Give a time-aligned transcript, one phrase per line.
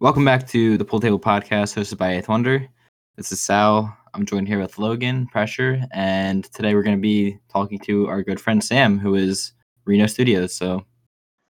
[0.00, 2.68] Welcome back to the Pool Table Podcast hosted by Eighth Wonder.
[3.16, 3.96] This is Sal.
[4.14, 8.22] I'm joined here with Logan, Pressure, and today we're going to be talking to our
[8.22, 9.54] good friend Sam, who is
[9.88, 10.54] Reeno Studios.
[10.54, 10.84] So,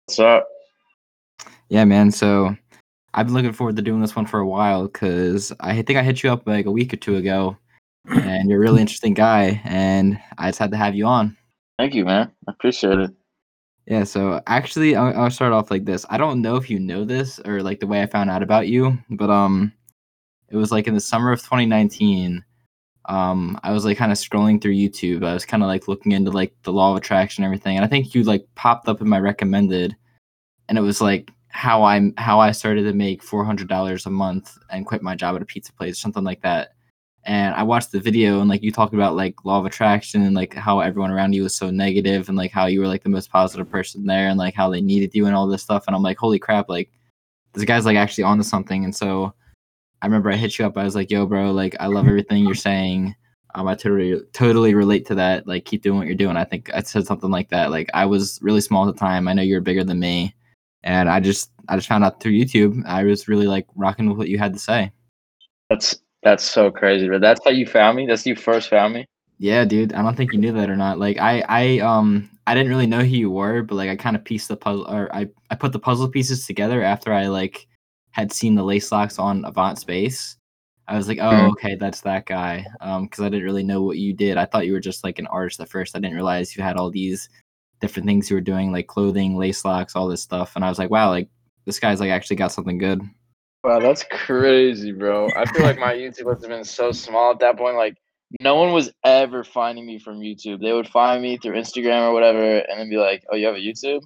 [0.07, 0.47] What's up?
[1.69, 2.13] yeah, man.
[2.13, 2.55] So,
[3.13, 6.05] I've been looking forward to doing this one for a while because I think I
[6.05, 7.57] hit you up like a week or two ago,
[8.07, 11.37] and you're a really interesting guy, and I just had to have you on.
[11.77, 12.31] Thank you, man.
[12.47, 13.11] I appreciate it.
[13.89, 16.05] Yeah, so actually, I'll, I'll start off like this.
[16.11, 18.69] I don't know if you know this or like the way I found out about
[18.69, 19.73] you, but um,
[20.51, 22.45] it was like in the summer of 2019.
[23.07, 25.25] Um, I was like kind of scrolling through YouTube.
[25.25, 27.85] I was kind of like looking into like the law of attraction and everything, and
[27.85, 29.97] I think you like popped up in my recommended,
[30.69, 34.11] and it was like how I'm how I started to make four hundred dollars a
[34.11, 36.75] month and quit my job at a pizza place, something like that.
[37.29, 40.35] And I watched the video and like you talked about like law of attraction and
[40.35, 43.11] like how everyone around you was so negative and like how you were like the
[43.11, 45.85] most positive person there and like how they needed you and all this stuff.
[45.87, 46.91] And I'm like, holy crap, like
[47.53, 48.83] this guy's like actually onto something.
[48.83, 49.35] And so
[50.01, 50.79] I remember I hit you up.
[50.79, 53.15] I was like, yo, bro, like I love everything you're saying.
[53.55, 55.47] Um, I totally totally relate to that.
[55.47, 56.39] Like keep doing what you're doing.
[56.39, 57.71] I think I said something like that.
[57.71, 59.29] Like I was really small at the time.
[59.29, 60.35] I know you're bigger than me.
[60.83, 62.87] And I just I just found out through YouTube.
[62.87, 64.93] I was really like rocking with what you had to say.
[65.69, 67.19] That's that's so crazy, bro.
[67.19, 68.07] That's how you found me.
[68.07, 69.07] That's how you first found me.
[69.39, 69.93] Yeah, dude.
[69.95, 70.99] I don't think you knew that or not.
[70.99, 74.17] Like I I um I didn't really know who you were, but like I kind
[74.17, 77.67] of pieced the puzzle or I I put the puzzle pieces together after I like
[78.11, 80.37] had seen the lace locks on Avant Space.
[80.89, 81.51] I was like, oh, Mhm.
[81.53, 82.67] okay, that's that guy.
[82.81, 84.39] Um, because I didn't really know what you did.
[84.39, 85.95] I thought you were just like an artist at first.
[85.95, 87.29] I didn't realize you had all these
[87.81, 90.57] different things you were doing, like clothing, lace locks, all this stuff.
[90.57, 91.29] And I was like, wow, like
[91.67, 93.03] this guy's like actually got something good.
[93.65, 95.31] Wow, that's crazy, bro.
[95.35, 97.77] I feel like my YouTube must have been so small at that point.
[97.77, 97.97] Like
[98.41, 100.61] no one was ever finding me from YouTube.
[100.61, 103.57] They would find me through Instagram or whatever, and then be like, "Oh, you have
[103.57, 104.03] a YouTube?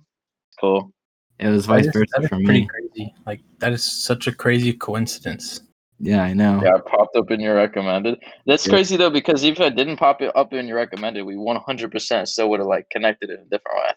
[0.61, 0.93] Cool."
[1.39, 2.69] It was vice versa that is for pretty me.
[2.69, 3.15] crazy.
[3.27, 5.61] Like that is such a crazy coincidence.
[5.99, 6.61] Yeah, I know.
[6.63, 8.19] Yeah, I popped up in your recommended.
[8.47, 8.73] That's Yeah.
[8.73, 12.27] crazy though, because even if I didn't pop it up in your recommended, we 100%
[12.29, 13.91] still would have like connected in a different way.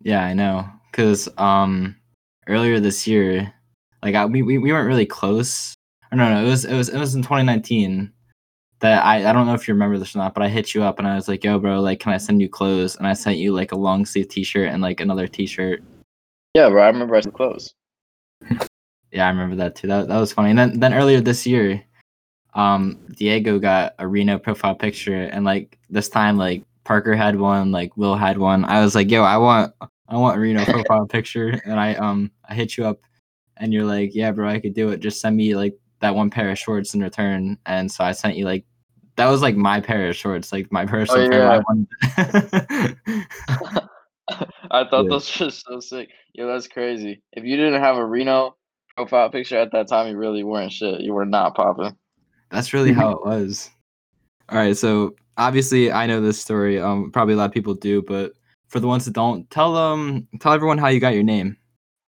[0.00, 0.68] Yeah, I know.
[0.92, 1.96] Cause um
[2.48, 3.52] earlier this year,
[4.02, 5.74] like I, we, we we weren't really close.
[6.10, 8.12] Or no, no, it was it was it was in 2019
[8.80, 10.82] that I I don't know if you remember this or not, but I hit you
[10.82, 13.14] up and I was like, "Yo, bro, like, can I send you clothes?" And I
[13.14, 15.82] sent you like a long sleeve T-shirt and like another T-shirt.
[16.54, 16.82] Yeah, bro.
[16.82, 17.74] I remember I sent clothes.
[19.12, 19.88] Yeah, I remember that too.
[19.88, 20.48] That that was funny.
[20.48, 21.84] And then then earlier this year,
[22.54, 27.72] um, Diego got a Reeno profile picture, and like this time, like Parker had one,
[27.72, 28.64] like Will had one.
[28.64, 29.74] I was like, "Yo, I want
[30.08, 33.00] I want Reeno profile picture," and I um I hit you up,
[33.58, 35.00] and you're like, "Yeah, bro, I could do it.
[35.00, 38.36] Just send me like that one pair of shorts in return." And so I sent
[38.36, 38.64] you like
[39.16, 41.50] that was like my pair of shorts, like my personal pair.
[41.50, 42.96] I wanted.
[44.70, 45.10] I thought Yeah.
[45.10, 46.08] those were so sick.
[46.32, 47.22] Yo, that's crazy.
[47.32, 48.52] If you didn't have a Reeno
[48.96, 51.00] profile picture at that time, you really weren't shit.
[51.00, 51.96] You were not popping.
[52.50, 53.70] That's really how it was.
[54.48, 56.80] All right, so obviously I know this story.
[56.80, 58.32] Um, probably a lot of people do, but
[58.68, 61.56] for the ones that don't, tell them, tell everyone how you got your name.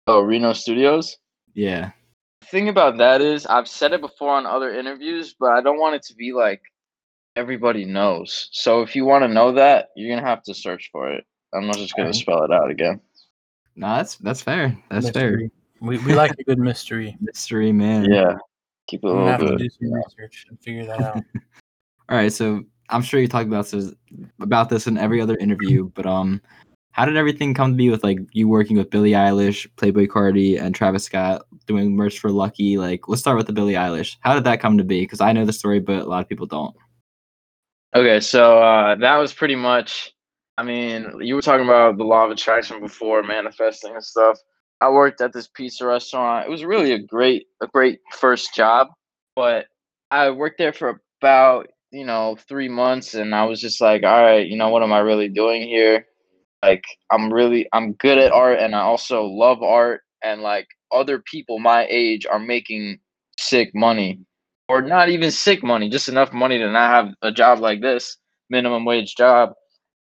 [0.08, 1.18] Oh, Reeno Studios?
[1.54, 1.92] Yeah,
[2.42, 5.80] The thing about that is, I've said it before on other interviews, but I don't
[5.80, 6.62] want it to be like
[7.36, 8.50] everybody knows.
[8.52, 11.24] So if you want to know that, you're going to have to search for it.
[11.54, 12.14] I'm not just going Alright.
[12.16, 13.00] to spell it out again.
[13.76, 14.78] no, that's that's fair.
[14.90, 15.42] That's fair.
[15.82, 17.18] We, we like a good mystery.
[17.22, 18.06] Mystery man.
[18.12, 18.36] Yeah.
[18.88, 19.74] Keep it a We'll have little to bit.
[19.80, 21.16] do some research and figure that out.
[22.10, 23.94] All right, so I'm sure you talked about this
[24.40, 26.42] about this in every other interview, but um,
[26.94, 30.62] how did everything come to be with like you working with Billie Eilish, Playboi Carti,
[30.62, 32.78] and Travis Scott doing merch for Lucki?
[32.78, 34.18] Like, let's start with the Billie Eilish.
[34.22, 35.02] How did that come to be?
[35.02, 36.76] Because I know the story, but a lot of people don't.
[37.96, 40.14] Okay, so uh, that was pretty much.
[40.60, 44.38] I mean, you were talking about the law of attraction before, manifesting and stuff.
[44.80, 46.46] I worked at this pizza restaurant.
[46.46, 48.90] It was really a great, a great first job,
[49.36, 49.66] but
[50.12, 54.22] I worked there for about you know three months, and I was just like, all
[54.22, 56.06] right, you know, what am I really doing here?
[56.64, 61.20] Like, I'm really, I'm good at art, and I also love art, and like other
[61.20, 63.00] people my age are making
[63.38, 64.20] sick money
[64.70, 68.18] or not even sick money, just enough money to not have a job like this,
[68.50, 69.54] minimum wage job.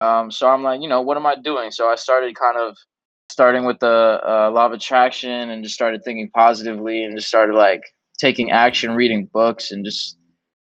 [0.01, 1.71] Um, so I'm like, you know, what am I doing?
[1.71, 2.75] So I started kind of
[3.31, 7.55] starting with the uh, law of attraction and just started thinking positively and just started
[7.55, 7.81] like
[8.19, 10.17] taking action, reading books, and just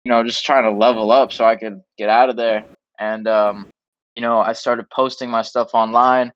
[0.03, 2.65] you know just trying to level up so I could get out of there.
[2.99, 3.67] And um,
[4.15, 6.31] you know, I started posting my stuff online.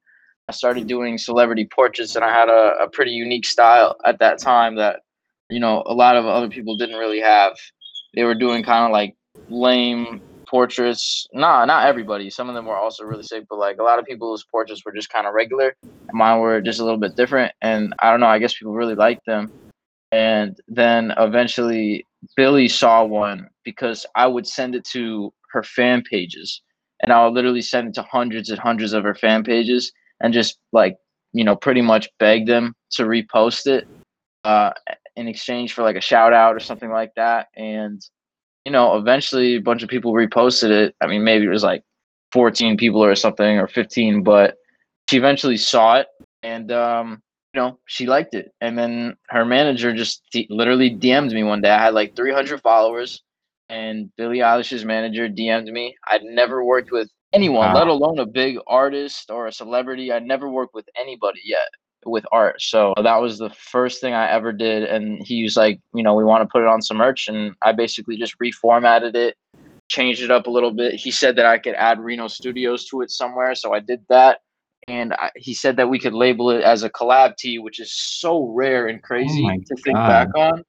[0.48, 4.40] I started doing celebrity portraits, and I had a, a pretty unique style at that
[4.40, 5.02] time that
[5.50, 7.56] you know a lot of other people didn't really have.
[8.16, 9.16] They were doing kind of like
[9.50, 11.28] lame portraits.
[11.34, 12.30] Nah, not everybody.
[12.31, 14.92] Some of them were also really sick, but like a lot of people's portraits were
[14.92, 15.75] just kind of regular.
[16.12, 18.28] Mine were just a little bit different, and I don't know.
[18.28, 19.52] I guess people really liked them.
[20.12, 22.06] and then eventually
[22.36, 26.62] Billie saw one because I would send it to her fan pages,
[27.01, 30.57] and I'll literally send it to hundreds and hundreds of her fan pages, and just
[30.72, 30.98] like
[31.34, 33.88] you know pretty much beg them to repost it
[34.44, 34.72] uh,
[35.16, 38.01] in exchange for like a shout out or something like that, and
[38.66, 40.96] you know eventually a bunch of people reposted it.
[41.01, 41.84] I mean maybe it was like
[42.31, 44.56] 14 people or something or 15, but
[45.10, 46.07] she eventually saw it
[46.44, 47.22] and um,
[47.54, 48.51] you know she liked it.
[48.62, 51.72] And then her manager just literally DM'd me one day.
[51.72, 53.22] I had like 300 followers,
[53.69, 55.95] and Billie Eilish's manager DM'd me.
[56.07, 57.75] I'd never worked with anyone, Wow.
[57.75, 60.12] let alone a big artist or a celebrity.
[60.12, 61.68] I'd never worked with anybody yet
[62.06, 62.62] with art.
[62.62, 64.83] So that was the first thing I ever did.
[64.83, 67.27] And he was like, you know, we want to put it on some merch.
[67.27, 69.36] And I basically just reformatted it,
[69.89, 70.95] changed it up a little bit.
[70.95, 73.54] He said that I could add Reeno Studios to it somewhere.
[73.54, 74.39] So I did that.
[74.88, 77.94] And I, he said that we could label it as a collab tee, which is
[77.94, 80.63] so rare and crazy oh my to think back on.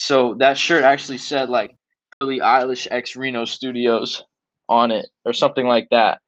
[0.00, 1.74] So that shirt actually said like
[2.20, 4.24] Billie Eilish X Reeno Studios
[4.68, 6.20] on it or something like that.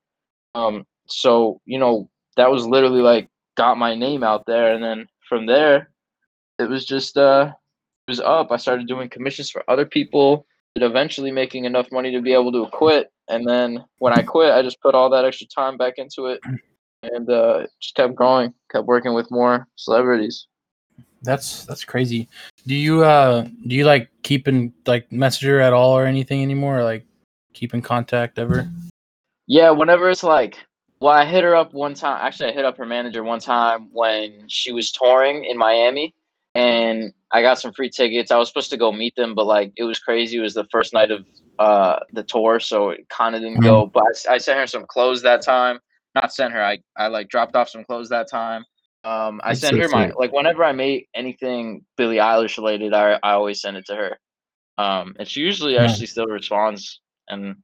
[0.54, 5.06] Um, so you know that was literally like got my name out there, and then
[5.28, 5.90] from there,
[6.58, 7.52] it was just uh,
[8.06, 8.50] it was up.
[8.50, 10.46] I started doing commissions for other people,
[10.76, 13.12] and eventually making enough money to be able to quit.
[13.28, 16.40] And then when I quit, I just put all that extra time back into it,
[17.02, 20.46] and uh, just kept going, kept working with more celebrities.
[21.22, 22.28] That's that's crazy.
[22.66, 26.80] Do you uh do you like keep in like messenger at all or anything anymore?
[26.80, 27.04] Or, like
[27.52, 28.68] keep in contact ever?
[29.46, 30.58] Yeah, whenever it's like,
[31.00, 32.18] well, I hit her up one time.
[32.20, 36.14] Actually, I hit up her manager one time when she was touring in Miami,
[36.54, 38.30] and I got some free tickets.
[38.30, 40.38] I was supposed to go meet them, but like it was crazy.
[40.38, 41.24] It was the first night of
[41.58, 43.86] uh the tour, so it kind of didn't go.
[43.86, 45.78] But I sent her some clothes that time.
[46.14, 46.62] Not sent her.
[46.62, 48.64] I I like dropped off some clothes that time.
[49.02, 50.18] Um, I That's sent so her my sweet.
[50.18, 54.18] like whenever I make anything Billie Eilish related, I I always send it to her.
[54.78, 55.84] Um, and she usually Yeah.
[55.84, 57.56] actually still responds, and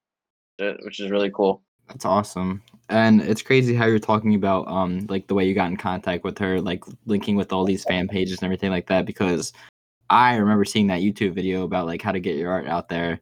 [0.58, 1.62] which is really cool.
[1.88, 2.62] That's awesome.
[2.88, 6.24] And it's crazy how you're talking about um like the way you got in contact
[6.24, 9.52] with her, like linking with all these fan pages and everything like that because
[10.08, 13.20] I remember seeing that YouTube video about like how to get your art out there.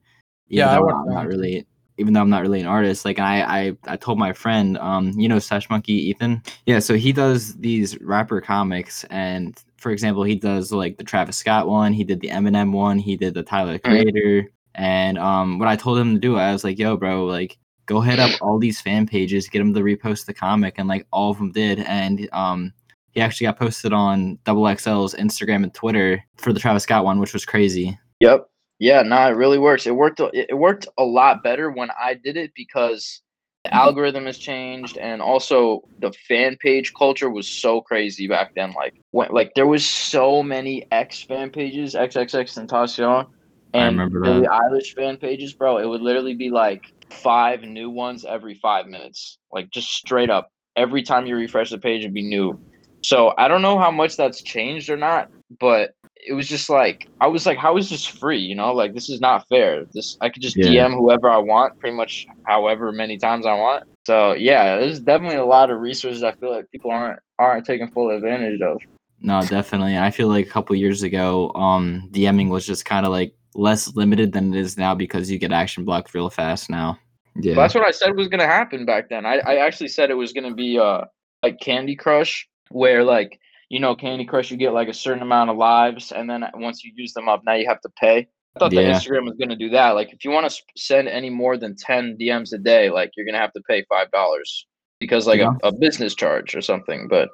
[0.49, 1.67] Even Yeah, I though watched I'm not really
[1.97, 5.13] even though I'm not really an artist, like I I, I told my friend, um,
[5.17, 6.43] you know Sesh Monkey Ethan?
[6.67, 11.37] Yeah, so he does these rapper comics and for example, he does like the Travis
[11.37, 13.79] Scott one, he did the Eminem one, he did the Tyler the.
[13.79, 14.51] Creator.
[14.75, 18.01] And um what I told him to do, I was like, yo, bro, like go
[18.01, 21.31] hit up all these fan pages, get them to repost the comic, and like all
[21.31, 21.81] of them did.
[21.81, 22.73] And um,
[23.13, 27.21] he actually got posted on Double XL's Instagram and Twitter for the Travis Scott one,
[27.21, 27.99] which was crazy.
[28.21, 28.49] Yep.
[28.85, 29.87] Yeah, no, it really works.
[29.87, 30.21] It worked.
[30.21, 33.23] a- It worked a lot better when I did it because
[33.65, 33.79] the mm-hmm.
[33.79, 38.75] algorithm has changed, and also the fan page culture was so crazy back then.
[38.75, 43.27] Like, when, like there was so many X fan pages, XXX Tentacion,
[43.73, 44.51] and Billie that.
[44.51, 45.79] Eilish fan pages, bro.
[45.79, 50.51] It would literally be like five new ones every five minutes, like just straight up.
[50.77, 52.61] Every time you refresh the page, it'd be new.
[53.03, 55.95] So I don't know how much that's changed or not, but
[56.27, 58.39] it was just like I was like, how is this free?
[58.39, 59.85] You know, like this is not fair.
[59.93, 60.87] This I could just Yeah.
[60.87, 63.85] DM whoever I want, pretty much however many times I want.
[64.07, 67.89] So yeah, there's definitely a lot of resources I feel like people aren't aren't taking
[67.91, 68.79] full advantage of.
[69.21, 69.97] No, definitely.
[69.97, 73.95] I feel like a couple years ago, um, DMing was just kind of like less
[73.95, 76.99] limited than it is now because you get action blocked real fast now.
[77.37, 77.55] Yeah.
[77.55, 79.25] But that's what I said was gonna happen back then.
[79.27, 81.05] I, I actually said it was gonna be uh
[81.43, 85.51] like Candy Crush, where like you know Candy Crush, you get like a certain amount
[85.51, 88.29] of lives, and then once you use them up, now you have to pay.
[88.57, 88.83] I thought Yeah.
[88.83, 89.91] the Instagram was gonna do that.
[89.91, 93.27] Like if you want to send any more than ten DMs a day, like you're
[93.27, 94.67] gonna have to pay five dollars
[95.01, 95.55] because like Yeah.
[95.65, 97.09] a, a business charge or something.
[97.09, 97.29] But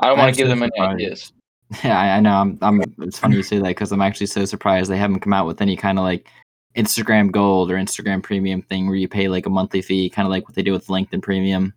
[0.00, 0.94] I don't want to give so them any surprised.
[0.94, 1.32] ideas.
[1.84, 2.32] Yeah, I, I know.
[2.34, 2.80] I'm, I'm.
[3.00, 5.60] It's funny you say that because I'm actually so surprised they haven't come out with
[5.60, 6.26] any kind of like
[6.76, 10.30] Instagram Gold or Instagram Premium thing where you pay like a monthly fee, kind of
[10.30, 11.74] like what they do with LinkedIn Premium.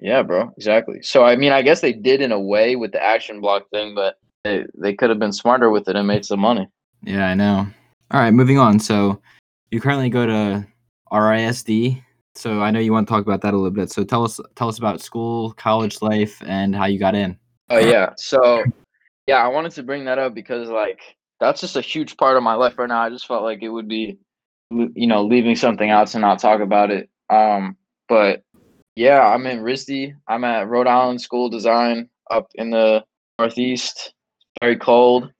[0.00, 1.02] Yeah, bro, exactly.
[1.02, 3.94] So I mean, I guess they did in a way with the action block thing,
[3.94, 6.68] but they they could have been smarter with it and made some money.
[7.02, 7.66] Yeah, I know.
[8.10, 8.78] All right, moving on.
[8.78, 9.20] So
[9.70, 10.66] you currently go to
[11.12, 12.02] RISD.
[12.36, 13.90] So I know you want to talk about that a little bit.
[13.90, 17.38] So tell us tell us about school, college life, and how you got in.
[17.70, 18.10] Oh yeah.
[18.16, 18.64] So
[19.26, 21.00] yeah, I wanted to bring that up because like
[21.40, 23.02] that's just a huge part of my life right now.
[23.02, 24.18] I just felt like it would be
[24.70, 27.08] you know, leaving something out to not talk about it.
[27.30, 27.76] Um
[28.08, 28.42] but
[28.96, 30.14] yeah, I'm in RISD.
[30.28, 33.04] I'm at Rhode Island School of Design up in the
[33.38, 34.12] Northeast.
[34.62, 35.32] Very cold,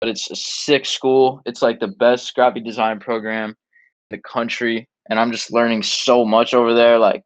[0.00, 1.40] but it's a sick school.
[1.46, 4.86] It's like the best graphic design program in the country.
[5.08, 6.98] And I'm just learning so much over there.
[6.98, 7.22] Like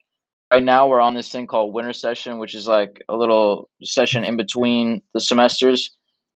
[0.52, 4.24] right now we're on this thing called winter session, which is like a little session
[4.24, 5.90] in between the semesters.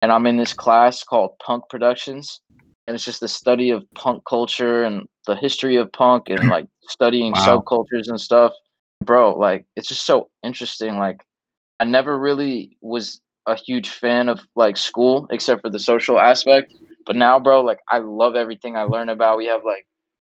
[0.02, 2.40] and I'm in this class called Punk Productions,
[2.87, 6.66] and it's just the study of punk culture and the history of punk and like
[6.88, 7.62] studying Wow.
[7.62, 8.52] subcultures and stuff.
[9.04, 10.99] Bro, like it's just so interesting.
[10.99, 11.25] Like
[11.80, 16.75] I never really was a huge fan of like school except for the social aspect.
[17.06, 19.38] But now, bro, like I love everything I learn about.
[19.38, 19.87] We have like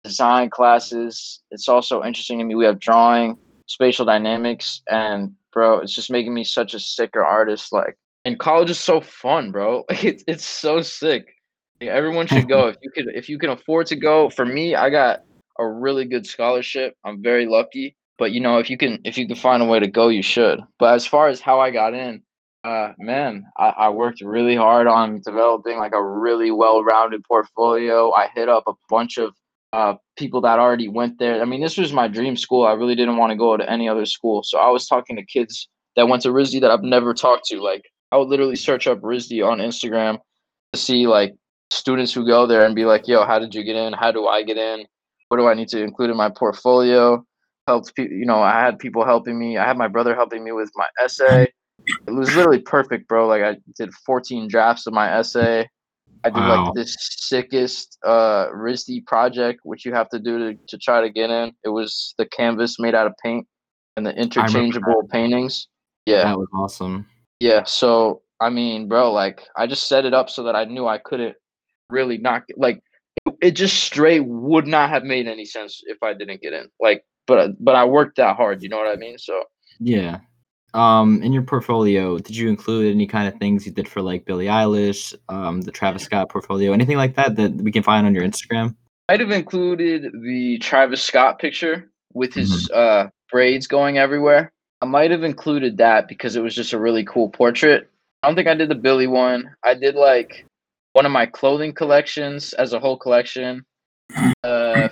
[0.03, 1.41] design classes.
[1.51, 2.55] It's also interesting to me.
[2.55, 7.71] We have drawing, spatial dynamics, and bro, it's just making me such a sicker artist.
[7.71, 9.83] Like, and college is so fun, bro.
[9.89, 11.27] Like, it's it's so sick.
[11.81, 14.29] Yeah, everyone should go if you could if you can afford to go.
[14.29, 15.21] For me, I got
[15.59, 16.95] a really good scholarship.
[17.03, 17.95] I'm very lucky.
[18.17, 20.21] But you know, if you can if you can find a way to go, you
[20.21, 20.61] should.
[20.79, 22.21] But as far as how I got in,
[22.63, 28.11] uh, man, I, I worked really hard on developing like a really well-rounded portfolio.
[28.13, 29.33] I hit up a bunch of
[29.73, 31.41] uh, people that already went there.
[31.41, 32.65] I mean, this was my dream school.
[32.65, 35.25] I really didn't want to go to any other school, so I was talking to
[35.25, 37.61] kids that went to RISD that I've never talked to.
[37.61, 40.19] Like, I would literally search up RISD on Instagram
[40.73, 41.35] to see like
[41.69, 43.93] students who go there and be like, "Yo, how did you get in?
[43.93, 44.85] How do I get in?
[45.27, 47.23] What do I need to include in my portfolio?"
[47.67, 49.57] Helped people, you know, I had people helping me.
[49.57, 51.47] I had my brother helping me with my essay
[52.07, 53.27] it was literally perfect, bro.
[53.27, 55.67] Like I did 14 drafts of my essay.
[56.23, 56.65] I did Wow.
[56.65, 61.09] like this sickest uh RISD project, which you have to do to, to try to
[61.09, 61.53] get in.
[61.63, 63.47] It was the canvas made out of paint
[63.97, 65.67] and the interchangeable paintings.
[66.05, 66.23] Yeah.
[66.23, 67.07] That was awesome.
[67.39, 67.63] Yeah.
[67.63, 70.97] So I mean, bro, like I just set it up so that I knew I
[70.97, 71.35] couldn't
[71.89, 72.81] really not get like
[73.25, 76.67] it, it just straight would not have made any sense if I didn't get in.
[76.81, 79.17] Like, but but I worked that hard, you know what I mean?
[79.17, 79.43] So
[79.79, 80.19] Yeah.
[80.73, 84.25] Um, in your portfolio, did you include any kind of things you did for like
[84.25, 88.13] Billie Eilish, um, the Travis Scott portfolio, anything like that that we can find on
[88.13, 88.75] your Instagram?
[89.07, 94.51] I'd have included the Travis Scott picture with his uh, braids going everywhere.
[94.81, 97.89] I might have included that because it was just a really cool portrait.
[98.21, 99.49] I don't think I did the Billie one.
[99.63, 100.45] I did like
[100.93, 103.63] one of my clothing collections as a whole collection,
[104.15, 104.29] uh,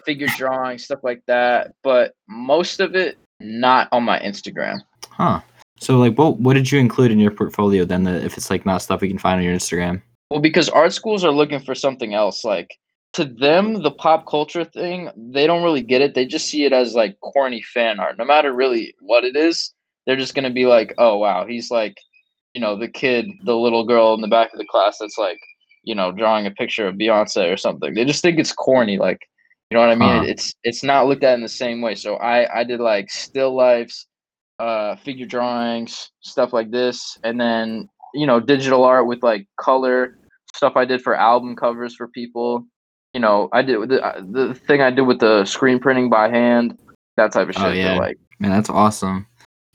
[0.05, 1.73] figure drawing, stuff like that.
[1.83, 4.79] But most of it not on my Instagram.
[5.09, 5.41] Huh.
[5.79, 8.65] So like what what did you include in your portfolio then that if it's like
[8.65, 10.01] not stuff we can find on your Instagram?
[10.29, 12.43] Well, because art schools are looking for something else.
[12.43, 12.77] Like
[13.13, 16.15] to them, the pop culture thing, they don't really get it.
[16.15, 18.17] They just see it as like corny fan art.
[18.17, 19.73] No matter really what it is,
[20.05, 21.97] they're just gonna be like, "Oh wow, he's like,
[22.53, 25.39] you know, the kid, the little girl in the back of the class that's like,
[25.83, 28.97] you know, drawing a picture of Beyonce or something." They just think it's corny.
[28.97, 29.19] Like,
[29.73, 30.23] you know what I mean?
[30.23, 30.29] Huh.
[30.29, 31.95] It's it's not looked at in the same way.
[31.95, 34.05] So I I did like still lifes,
[34.59, 40.19] uh, figure drawings, stuff like this, and then you know, digital art with like color
[40.53, 42.67] stuff I did for album covers for people.
[43.15, 46.29] You know, I did the, uh, the thing I did with the screen printing by
[46.29, 46.77] hand,
[47.17, 47.63] that type of shit.
[47.63, 47.97] Oh, yeah.
[47.97, 49.25] Like, Man, that's awesome.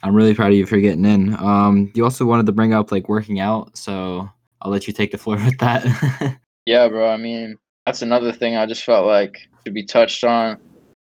[0.04, 1.34] I'm really proud of you for getting in.
[1.40, 4.30] Um, you also wanted to bring up like working out, so
[4.62, 6.38] I'll let you take the floor with that.
[6.66, 7.10] yeah, bro.
[7.10, 10.58] I mean, that's another thing I just felt like should be touched on.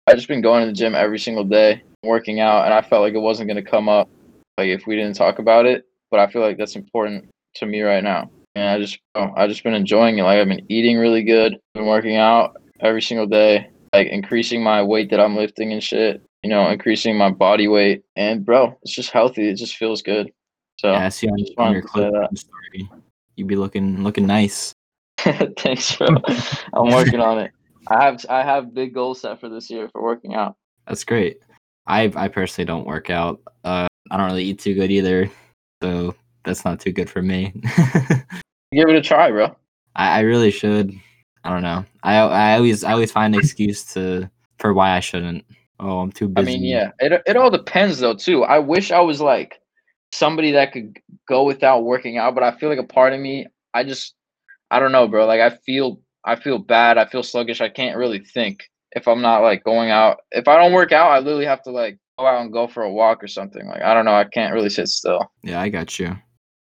[0.07, 3.01] I just been going to the gym every single day, working out, and I felt
[3.01, 4.09] like it wasn't gonna come up
[4.57, 5.85] like if we didn't talk about it.
[6.09, 8.29] But I feel like that's important to me right now.
[8.55, 10.23] And I just, oh, I just been enjoying it.
[10.23, 14.81] Like I've been eating really good, been working out every single day, like increasing my
[14.81, 16.21] weight that I'm lifting and shit.
[16.43, 19.49] You know, increasing my body weight, and bro, it's just healthy.
[19.49, 20.31] It just feels good.
[20.79, 22.89] So yeah, I see on, on your to clothes story.
[23.35, 24.73] You be looking looking nice.
[25.17, 26.07] Thanks, bro.
[26.73, 27.51] I'm working on it.
[27.89, 30.55] I have I have big goals set for this year for working out.
[30.87, 31.39] That's great.
[31.85, 33.41] I I personally don't work out.
[33.63, 35.29] Uh, I don't really eat too good either,
[35.81, 37.53] so that's not too good for me.
[38.71, 39.55] Give it a try, bro.
[39.95, 40.91] I, I really should.
[41.43, 41.85] I don't know.
[42.03, 44.29] I I always I always find an excuse to
[44.59, 45.45] for why I shouldn't.
[45.79, 46.49] Oh, I'm too busy.
[46.49, 48.43] I mean, yeah, it it all depends though too.
[48.43, 49.61] I wish I was like
[50.11, 53.47] somebody that could go without working out, but I feel like a part of me,
[53.73, 54.15] I just
[54.71, 55.25] I don't know, bro.
[55.25, 56.97] Like I feel I feel bad.
[56.97, 57.61] I feel sluggish.
[57.61, 60.19] I can't really think if I'm not like going out.
[60.31, 62.83] If I don't work out, I literally have to like go out and go for
[62.83, 63.65] a walk or something.
[63.65, 64.13] Like I don't know.
[64.13, 65.31] I can't really sit still.
[65.41, 66.09] Yeah, I got you.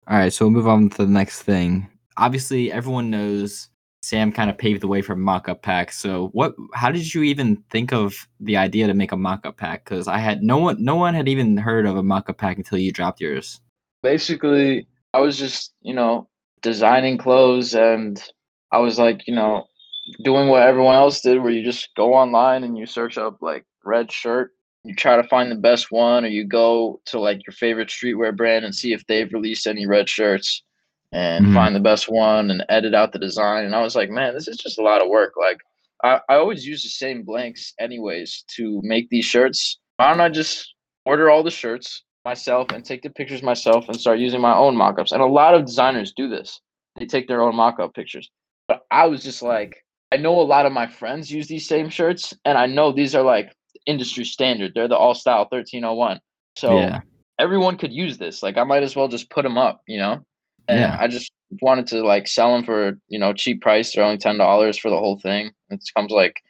[0.08, 1.88] All right, so we'll move on to the next thing.
[2.18, 3.70] Obviously, everyone knows
[4.02, 6.00] Sam kind of paved the way for mock-up packs.
[6.00, 6.56] So, what?
[6.74, 9.86] How did you even think of the idea to make a mock-up pack?
[9.86, 12.80] Because I had no one, no one had even heard of a mock-up pack until
[12.80, 13.62] you dropped yours.
[14.02, 16.28] basically I was just, you know,
[16.62, 18.22] designing clothes and
[18.72, 19.66] I was like, you know,
[20.24, 23.66] doing what everyone else did where you just go online and you search up like
[23.84, 24.52] red shirt,
[24.84, 28.36] you try to find the best one or you go to like your favorite streetwear
[28.36, 30.64] brand and see if they've released any red shirts
[31.12, 31.54] and Mhm.
[31.54, 34.48] find the best one and edit out the design and I was like, man, this
[34.48, 35.34] is just a lot of work.
[35.38, 35.58] Like
[36.04, 39.78] I, I always use the same blanks anyways to make these shirts.
[39.98, 40.74] Why don't I just
[41.06, 44.76] order all the shirts myself and take the pictures myself and start using my own
[44.76, 45.12] mock-ups.
[45.12, 46.60] And a lot of designers do this.
[46.98, 48.30] they take their own mock-up pictures.
[48.72, 51.90] But I was just like, I know a lot of my friends use these same
[51.90, 53.54] shirts, and I know these are like
[53.86, 54.72] industry standard.
[54.74, 56.22] They're the Alstyle 1301.
[56.56, 57.02] So yeah.
[57.38, 58.42] everyone could use this.
[58.42, 60.24] Like I might as well just put them up, you know?
[60.70, 60.98] And Yeah.
[60.98, 63.94] I just wanted to like sell them for, you know, cheap price.
[63.94, 65.52] They're only $10 for the whole thing.
[65.70, 66.42] It comes like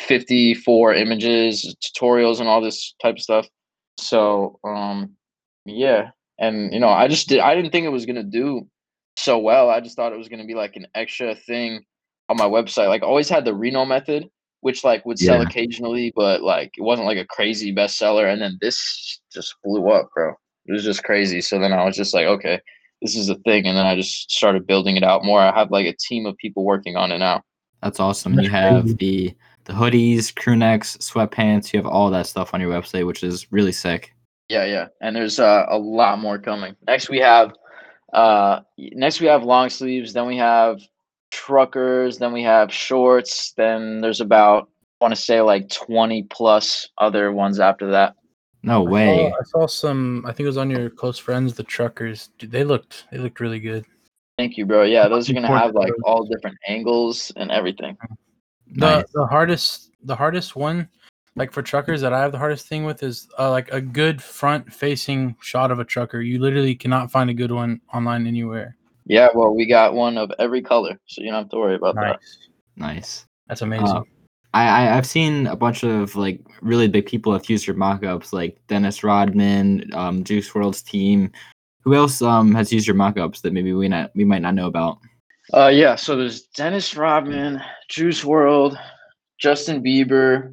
[0.00, 3.46] 54 images, tutorials and all this type of stuff.
[3.96, 5.16] So, um
[5.64, 6.10] yeah.
[6.38, 8.68] And you know, I just did I didn't think it was going to do
[9.16, 9.70] so well.
[9.70, 11.80] I just thought it was going to be like an extra thing
[12.28, 12.88] on my website.
[12.88, 14.28] Like always had the Reeno method,
[14.60, 15.42] which like would sell Yeah.
[15.48, 18.32] occasionally, but like it wasn't like a crazy bestseller.
[18.32, 20.34] And then this just blew up, bro.
[20.66, 21.40] It was just crazy.
[21.40, 22.60] So then I was just like, okay,
[23.02, 23.66] this is a thing.
[23.66, 25.40] And then I just started building it out more.
[25.40, 27.42] I have like a team of people working on it now.
[27.82, 28.38] That's awesome.
[28.38, 31.72] You have the the hoodies, crew necks, sweatpants.
[31.72, 34.14] You have all that stuff on your website, which is really sick.
[34.48, 34.88] Yeah, yeah.
[35.00, 36.74] And there's uh, a lot more coming.
[36.86, 37.52] Next we have
[38.12, 40.80] uh next we have long sleeves, then we have
[41.30, 44.68] truckers, then we have shorts, then there's about
[45.00, 48.16] I want to say like 20 plus other ones after that.
[48.62, 49.16] No I way.
[49.16, 50.24] saw, I saw some.
[50.26, 52.28] I think it was on your close friends, the truckers.
[52.38, 53.06] Dude, they looked.
[53.10, 53.86] They looked really good.
[54.36, 54.82] Thank you, bro.
[54.82, 57.96] Yeah, those are gonna have like all different angles and everything.
[58.72, 59.04] The Nice.
[59.14, 60.88] the hardest the hardest one,
[61.36, 64.22] like for truckers that I have the hardest thing with is uh, like a good
[64.22, 66.20] front facing shot of a trucker.
[66.20, 68.76] You literally cannot find a good one online anywhere.
[69.06, 71.94] Yeah, well, we got one of every color, so you don't have to worry about
[71.96, 72.20] that.
[72.20, 72.38] Nice.
[72.76, 73.26] Nice.
[73.48, 73.88] That's amazing.
[73.88, 74.02] Uh,
[74.52, 78.32] I, I I've seen a bunch of like really big people have used your mock-ups,
[78.32, 81.30] like Dennis Rodman, um, Juice WRLD's team.
[81.82, 84.66] Who else um has used your mock-ups that maybe we not we might not know
[84.66, 84.98] about?
[85.52, 85.96] Uh, yeah.
[85.96, 88.78] So there's Dennis Rodman, Juice World,
[89.38, 90.52] Justin Bieber,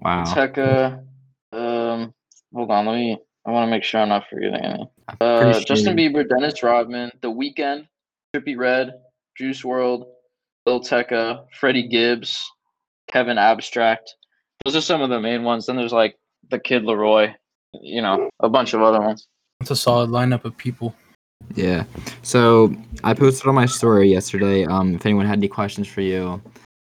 [0.00, 0.24] Wow.
[0.24, 1.04] Tecca.
[1.52, 2.14] Um,
[2.54, 2.86] hold on.
[2.86, 3.18] Let me.
[3.46, 4.90] I want to make sure I'm not forgetting any.
[5.20, 7.86] Uh, Justin Bieber, Dennis Rodman, The Weeknd,
[8.34, 8.92] Trippie Redd,
[9.36, 10.04] Juice WRLD,
[10.66, 12.44] Lil Tecca, Freddie Gibbs,
[13.08, 14.12] Kevin Abstract.
[14.64, 15.66] Those are some of the main ones.
[15.66, 16.16] Then there's like
[16.50, 17.34] the Kid LAROI.
[17.80, 19.28] You know, a bunch of other ones.
[19.60, 20.94] It's a solid lineup of people.
[21.54, 21.84] Yeah.
[22.22, 24.64] So I posted on my story yesterday.
[24.64, 26.40] Um, if anyone had any questions for you,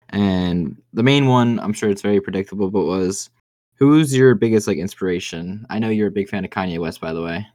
[0.10, 3.30] and the main one, I'm sure it's very predictable, but was
[3.78, 5.66] who's your biggest like inspiration?
[5.70, 7.48] I know you're a big fan of Kanye West, by the way.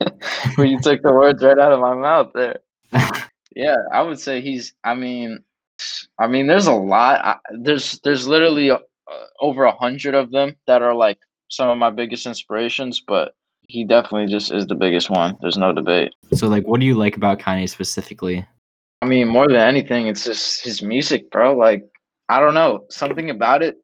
[0.56, 2.58] well, you took the words right out of my mouth there.
[3.56, 4.74] Yeah, I would say he's.
[4.84, 5.42] I mean,
[6.18, 7.20] I mean, there's a lot.
[7.24, 8.78] I, there's there's literally uh,
[9.40, 13.02] over a hundred of them that are like some of my biggest inspirations.
[13.04, 13.34] But
[13.68, 15.36] he definitely just is the biggest one.
[15.40, 16.12] There's no debate.
[16.32, 18.46] So like, what do you like about Kanye specifically?
[19.02, 21.56] I mean, more than anything, it's just his music, bro.
[21.56, 21.84] Like,
[22.28, 23.76] I don't know, something about it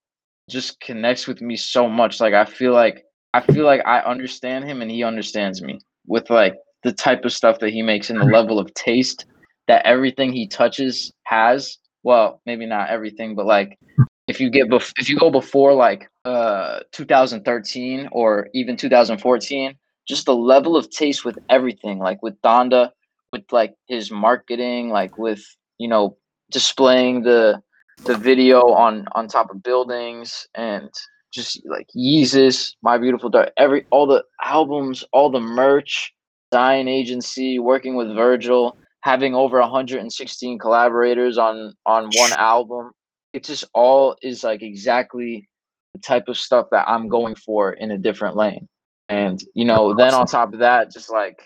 [0.48, 2.20] just connects with me so much.
[2.20, 6.30] Like, I feel like I feel like I understand him and he understands me with
[6.30, 9.26] like the type of stuff that he makes and the level of taste
[9.68, 11.78] that everything he touches has.
[12.02, 13.78] Well, maybe not everything, but like
[14.26, 19.74] if you get bef- if you go before like uh 2013 or even 2014,
[20.06, 22.90] just the level of taste with everything, like with Donda,
[23.36, 25.44] with like his marketing, like with
[25.78, 26.16] you know
[26.50, 27.60] displaying the
[28.04, 30.90] the video on on top of buildings and
[31.32, 36.12] just like Yeezus, My Beautiful Dark, every all the albums, all the merch,
[36.54, 42.92] Zion Agency, working with Virgil, having over 116 collaborators on on one album.
[43.32, 45.48] It just all is like exactly
[45.92, 48.66] the type of stuff that I'm going for in a different lane.
[49.08, 51.38] And you know, then on top of that, just like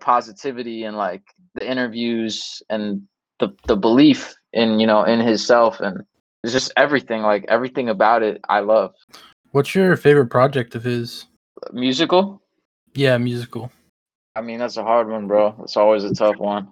[0.00, 1.22] positivity and like
[1.54, 3.02] the interviews and
[3.40, 6.02] the the belief in you know in himself and
[6.42, 8.94] it's just everything like everything about it I love.
[9.52, 11.26] What's your favorite project of his?
[11.72, 12.42] Musical?
[12.94, 13.70] Yeah, musical.
[14.36, 15.54] I mean that's a hard one, bro.
[15.62, 16.68] It's always a tough one.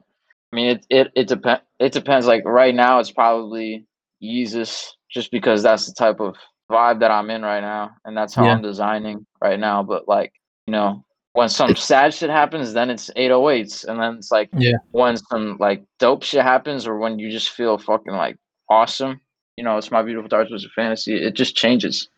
[0.52, 3.86] I mean it it it depends it depends like right now it's probably
[4.22, 6.36] Yeezus just because that's the type of
[6.70, 8.52] vibe that I'm in right now and that's how Yeah.
[8.52, 10.32] I'm designing right now but like
[10.66, 11.04] you know
[11.36, 14.78] when some sad shit happens then it's 808s and then it's like Yeah.
[14.90, 18.36] when some like dope shit happens or when you just feel fucking like
[18.70, 19.20] awesome
[19.56, 22.08] you know it's my beautiful dark twisted fantasy it just changes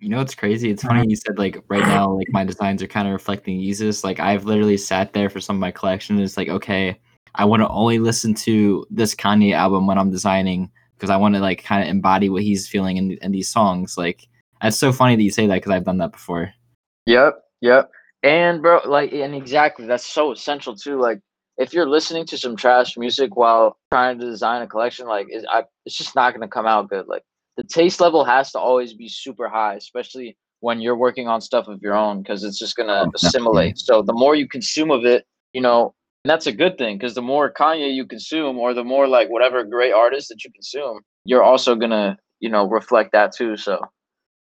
[0.00, 0.68] You know what's crazy?
[0.70, 0.94] It's uh-huh.
[0.96, 4.02] funny you said like right now, like my designs are kind of reflecting Yeezus.
[4.02, 6.16] Like I've literally sat there for some of my collection.
[6.16, 6.98] And it's like, okay,
[7.36, 11.36] I want to only listen to this Kanye album when I'm designing because I want
[11.36, 13.96] to like kind of embody what he's feeling in in these songs.
[13.96, 14.26] Like
[14.60, 16.52] that's so funny that you say that because I've done that before.
[17.06, 17.88] Yep, yep.
[18.22, 20.98] And bro, like, and exactly, that's so essential too.
[21.00, 21.20] Like,
[21.58, 25.44] if you're listening to some trash music while trying to design a collection, like, it,
[25.50, 27.06] I, it's just not gonna come out good.
[27.08, 27.22] Like,
[27.56, 31.66] the taste level has to always be super high, especially when you're working on stuff
[31.68, 33.78] of your own, because it's just gonna Oh, assimilate.
[33.78, 37.14] So the more you consume of it, you know, And that's a good thing because
[37.14, 41.00] the more Kanye you consume, or the more like whatever great artist that you consume,
[41.24, 43.56] you're also gonna you know reflect that too.
[43.56, 43.80] So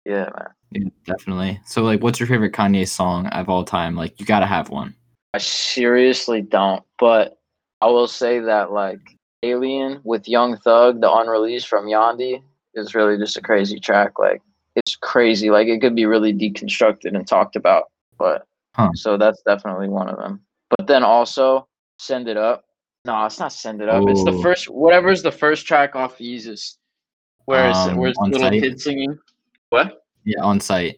[0.07, 0.47] yeah, man.
[0.71, 1.59] Yeah, definitely.
[1.65, 3.95] So, like, what's your favorite Kanye song of all time?
[3.95, 4.95] Like, you gotta have one.
[5.33, 7.37] I seriously don't, but
[7.81, 8.99] I will say that like
[9.43, 12.41] Alien with Young Thug, the unreleased from Yandhi,
[12.73, 14.17] is really just a crazy track.
[14.17, 14.41] Like
[14.75, 15.49] it's crazy.
[15.51, 17.85] Like it could be really deconstructed and talked about.
[18.17, 18.91] But Huh.
[18.93, 20.41] so that's definitely one of them.
[20.69, 21.67] But then also
[21.99, 22.63] Send It Up.
[23.05, 24.03] No, it's not Send It Up.
[24.07, 26.77] It's the first whatever's the first track off Yeezus.
[27.45, 29.17] Where it's Um, where it's On little kid singing.
[29.69, 30.03] What?
[30.23, 30.97] Yeah, on site.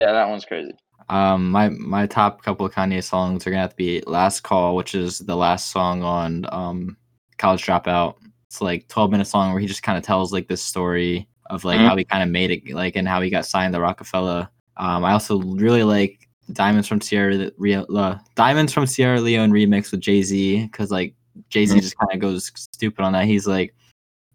[0.00, 0.72] Yeah, that one's crazy.
[1.08, 4.76] Um, my my top couple of Kanye songs are gonna have to be "Last Call,"
[4.76, 6.96] which is the last song on um
[7.38, 8.14] College Dropout.
[8.46, 11.64] It's like twelve minutes long, where he just kind of tells like this story of
[11.64, 11.86] like Mhm.
[11.88, 14.50] how he kind of made it, like and how he got signed to Roc-A-Fella.
[14.78, 19.90] Um, I also really like "Diamonds from Sierra Rio, uh, Diamonds from Sierra Leone" remix
[19.90, 21.14] with Jay Z because like
[21.50, 21.80] Jay Z Mhm.
[21.82, 23.24] just kind of goes stupid on that.
[23.26, 23.74] He's like,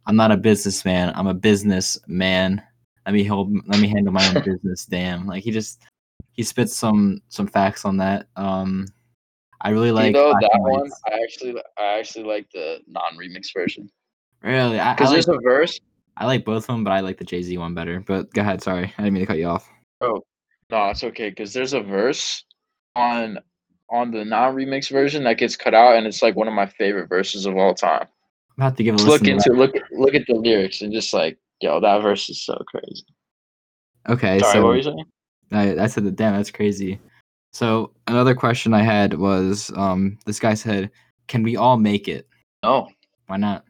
[0.06, 1.12] "I'm not a businessman.
[1.16, 2.62] I'm a businessman.
[3.08, 3.52] Let me hold.
[3.68, 4.86] Let me handle my own business.
[4.86, 5.82] Damn." Like he just
[6.34, 8.28] he spits some some facts on that.
[8.36, 8.86] Um,
[9.62, 13.48] I really like Though Black that and one, I actually I actually like the non-remix
[13.56, 13.90] version
[14.44, 15.80] Really, I, I because like there's a verse.
[16.16, 18.04] I like both of them, but I like the Jay Z one better.
[18.06, 18.62] But go ahead.
[18.62, 19.70] Sorry, I didn't mean to cut you off.
[20.02, 20.24] Oh
[20.70, 22.44] no, it's okay because there's a verse
[22.96, 23.40] on
[23.90, 27.08] on the non-remix version that gets cut out, and it's like one of my favorite
[27.08, 28.08] verses of all time.
[28.58, 31.14] I'm about to give a look to into look look at the lyrics and just
[31.14, 33.06] like, yo, that verse is so crazy.
[34.10, 35.06] Okay, Sorry, so what were you saying?
[35.52, 36.16] I, I said that.
[36.16, 37.00] Damn, that's crazy.
[37.54, 40.92] So another question I had was, um, this guy said,
[41.28, 42.28] "Can we all make it?
[42.64, 42.88] No,
[43.28, 43.64] Why not?"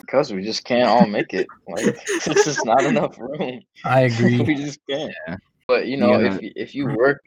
[0.00, 1.46] because we just can't all make it.
[1.68, 3.60] Like, it's just not enough room.
[3.84, 4.40] I agree.
[4.46, 5.12] we just can't.
[5.28, 5.36] Yeah.
[5.66, 7.20] But you You know, gotta- if if you work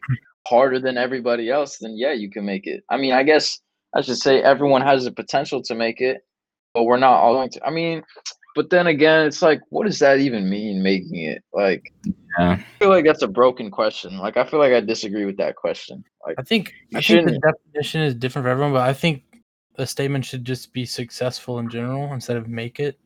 [0.47, 2.83] harder than everybody else, then yeah, you can make it.
[2.89, 3.59] I mean, I guess
[3.95, 6.21] I should say everyone has the potential to make it,
[6.73, 7.65] but we're not all going to.
[7.65, 8.01] I mean,
[8.55, 11.43] but then again, it's like, what does that even mean, making it?
[11.53, 11.93] Like,
[12.37, 12.51] Yeah.
[12.59, 14.17] I feel like that's a broken question.
[14.17, 16.03] Like, I feel like I disagree with that question.
[16.25, 19.23] Like, I think You I think the definition is different for everyone, but I think
[19.75, 22.99] the statement should just be successful in general instead of make it.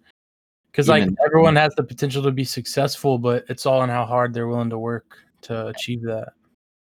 [0.72, 4.04] Because like Even- everyone has the potential to be successful, but it's all in how
[4.06, 6.34] hard they're willing to work to achieve that.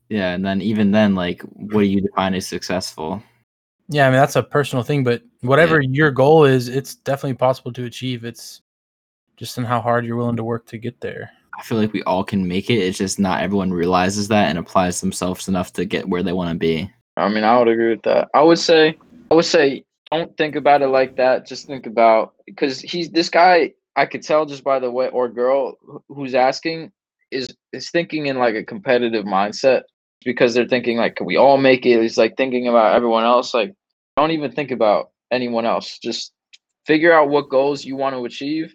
[0.08, 3.22] Yeah, and then even then, like, what do you define as successful?
[3.88, 7.72] Yeah, I mean that's a personal thing, but whatever your goal is, it's definitely possible
[7.72, 8.24] to achieve.
[8.24, 8.62] It's
[9.36, 11.30] just in how hard you're willing to work to get there.
[11.58, 12.78] I feel like we all can make it.
[12.78, 16.50] It's just not everyone realizes that and applies themselves enough to get where they want
[16.50, 16.90] to be.
[17.16, 18.28] I mean, I would agree with that.
[18.34, 18.96] I would say,
[19.30, 21.46] I would say, don't think about it like that.
[21.46, 23.72] Just think about because he's this guy.
[23.96, 25.76] I could tell just by the way, or girl
[26.08, 26.92] who's asking
[27.30, 29.82] is is thinking in like a competitive mindset
[30.24, 32.00] because they're thinking like, can we all make it?
[32.00, 33.54] He's like thinking about everyone else.
[33.54, 33.74] Like,
[34.16, 35.98] don't even think about anyone else.
[35.98, 36.32] Just
[36.86, 38.74] figure out what goals you want to achieve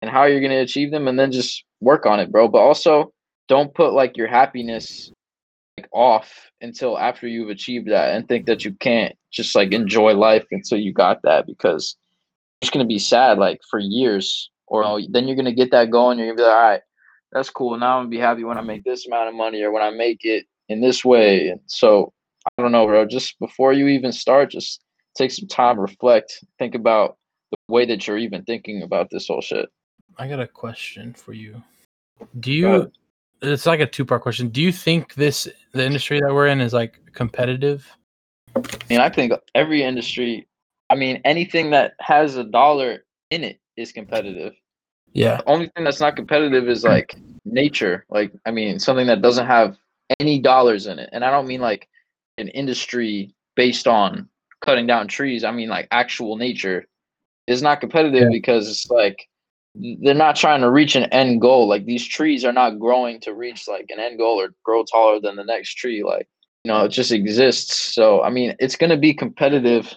[0.00, 2.48] and how you're going to achieve them, and then just work on it, bro.
[2.48, 3.12] But also,
[3.48, 5.10] don't put like your happiness
[5.78, 10.12] like off until after you've achieved that and think that you can't just like enjoy
[10.12, 11.96] life until you got that because
[12.60, 15.90] it's gonna be sad like for years or you know, then you're gonna get that
[15.90, 16.80] going you're gonna be like all right
[17.30, 19.70] that's cool now i'm gonna be happy when i make this amount of money or
[19.70, 22.12] when i make it in this way and so
[22.44, 24.80] i don't know bro just before you even start just
[25.16, 27.16] take some time reflect think about
[27.50, 29.68] the way that you're even thinking about this whole shit
[30.18, 31.62] I got a question for you.
[32.40, 32.90] Do you?
[33.40, 34.48] It's like a two part question.
[34.48, 37.86] Do you think this the industry that we're in is like competitive?
[38.56, 40.48] I mean, I think every industry,
[40.90, 44.54] I mean, anything that has a dollar in it is competitive.
[45.12, 45.36] Yeah.
[45.36, 48.04] The only thing that's not competitive is like nature.
[48.10, 49.76] Like, I mean, something that doesn't have
[50.20, 51.10] any dollars in it.
[51.12, 51.88] And I don't mean like
[52.38, 54.28] an industry based on
[54.64, 55.44] cutting down trees.
[55.44, 56.86] I mean like actual nature
[57.46, 58.28] is not competitive Yeah.
[58.32, 59.28] because it's like
[59.74, 61.68] they're not trying to reach an end goal.
[61.68, 65.20] Like these trees are not growing to reach like an end goal or grow taller
[65.20, 66.02] than the next tree.
[66.02, 66.28] Like,
[66.64, 67.94] you know, it just exists.
[67.94, 69.94] So I mean, it's gonna be competitive,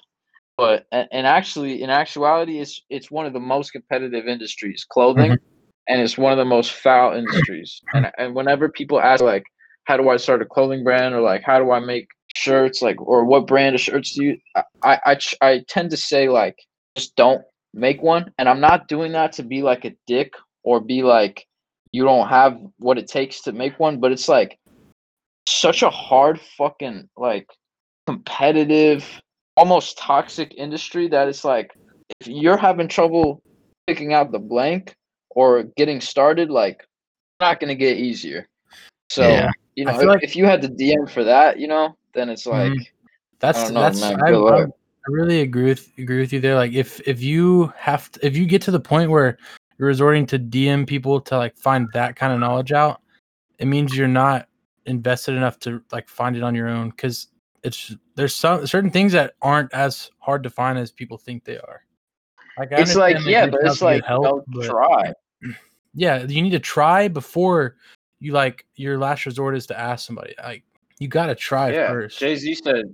[0.58, 5.43] but and actually, in actuality, it's it's one of the most competitive industries, clothing, mm-hmm.
[5.88, 7.82] and it's one of the most foul industries.
[7.93, 9.43] And and whenever people ask like,
[9.86, 13.02] how do I start a clothing brand, or like, how do I make shirts, like,
[13.02, 14.38] or what brand of shirts do you?
[14.84, 16.58] I I I, tend to say like,
[16.96, 18.32] just don't make one.
[18.38, 21.46] And I'm not doing that to be like a dick or be like
[21.91, 24.58] you don't have what it takes to make one, but it's like
[25.48, 27.48] such a hard fucking like
[28.08, 29.06] competitive,
[29.58, 31.72] almost toxic industry that it's like
[32.20, 33.41] if you're having trouble
[33.88, 34.94] picking out the blank
[35.32, 36.86] or getting started, like
[37.39, 38.48] not gonna get easier.
[39.12, 39.52] So Yeah.
[39.76, 42.45] you know, if, like- if you had the DM for that, you know, then it's
[42.45, 42.88] like Mhm.
[43.39, 44.21] That's don't know, that's man.
[44.24, 44.60] I'm, Good luck.
[44.62, 46.56] I'm, I really agree with agree with you there.
[46.56, 49.38] Like if if you have to, if you get to the point where
[49.78, 53.02] you're resorting to DM people to like find that kind of knowledge out,
[53.58, 54.47] it means you're not
[54.86, 57.28] invested enough to like find it on your own because
[57.63, 61.58] it's there's some certain things that aren't as hard to find as people think they
[61.58, 61.84] are.
[62.58, 65.12] Like it's like yeah, but it's like help, but, try.
[65.93, 67.76] Yeah, you need to try before
[68.21, 70.34] you like your last resort is to ask somebody.
[70.41, 70.63] Like
[70.99, 71.89] you got to try yeah.
[71.89, 72.19] first.
[72.19, 72.86] Jay Z said,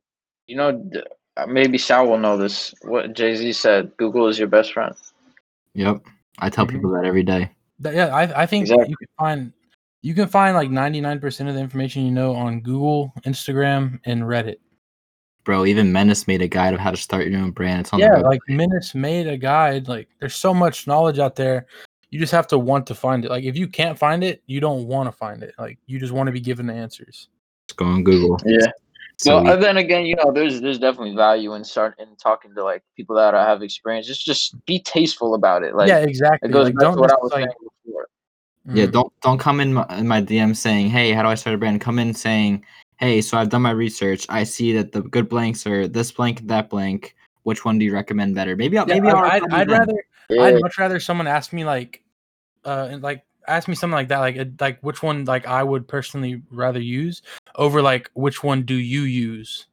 [0.47, 0.89] you know,
[1.35, 2.73] uh, maybe Sal will know this.
[2.81, 4.95] What Jay Z said: Google is your best friend.
[5.73, 6.01] Yep,
[6.39, 6.75] I tell mm-hmm.
[6.75, 7.51] people that every day.
[7.79, 8.89] Yeah, I, I think exactly.
[8.89, 9.53] you can find
[10.01, 13.99] you can find like ninety nine percent of the information you know on Google, Instagram,
[14.05, 14.57] and Reddit.
[15.43, 17.81] Bro, even Menace made a guide of how to start your own brand.
[17.81, 19.87] It's on yeah, like Menace made a guide.
[19.87, 21.67] Like, there's so much knowledge out there.
[22.09, 23.31] You just have to want to find it.
[23.31, 25.53] Like, if you can't find it, you don't want to find it.
[25.59, 27.27] Like, you just want to be given the answers.
[27.67, 28.39] Just go on Google.
[28.45, 28.67] Yeah.
[29.19, 32.63] So well, then again, you know, there's there's definitely value in start in talking to
[32.63, 34.05] like people that I have experience.
[34.05, 35.75] Just just be tasteful about it.
[35.75, 36.49] Like yeah, exactly.
[36.49, 38.07] It goes like, back to what I was like, saying before.
[38.65, 38.91] Yeah, mm-hmm.
[38.91, 41.57] don't don't come in my, in my DM saying, "Hey, how do I start a
[41.57, 42.63] brand?" Come in saying,
[42.97, 44.27] "Hey, so I've done my research.
[44.29, 47.15] I see that the good blanks are this blank, that blank.
[47.41, 50.43] Which one do you recommend better?" Maybe I'll, yeah, maybe I'll I'd, I'd rather yeah.
[50.43, 52.03] I'd much rather someone ask me like,
[52.65, 56.41] uh, like ask me something like that, like like which one like I would personally
[56.51, 57.21] rather use
[57.55, 59.67] over like which one do you use.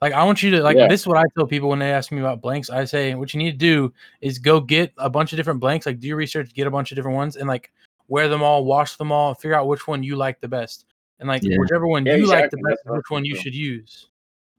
[0.00, 0.88] Like I want you to like yeah.
[0.88, 2.70] this is what I tell people when they ask me about blanks.
[2.70, 5.86] I say what you need to do is go get a bunch of different blanks,
[5.86, 7.70] like do your research, get a bunch of different ones, and like
[8.08, 10.84] wear them all, wash them all, figure out which one you like the best,
[11.20, 11.56] and like yeah.
[11.58, 12.42] whichever one yeah, you exactly.
[12.42, 14.08] like the best, which one you should use.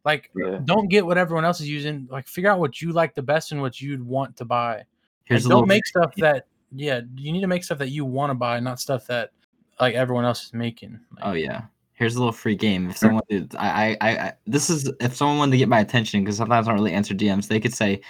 [0.06, 0.30] Like,
[0.66, 2.08] don't get what everyone else is using.
[2.12, 4.84] Like, figure out what you like the best and what you'd want to buy.
[5.26, 8.36] Here's don't make stuff that yeah, you need to make stuff that you want to
[8.36, 9.32] buy, not stuff that
[9.80, 11.00] like everyone else is making.
[11.16, 11.64] Like, oh yeah.
[11.94, 12.90] Here's a little free game.
[12.90, 13.24] If someone,
[13.58, 16.72] I, I, I, this is if someone wanted to get my attention because sometimes I
[16.72, 17.48] don't really answer DMs.
[17.48, 18.02] They could say,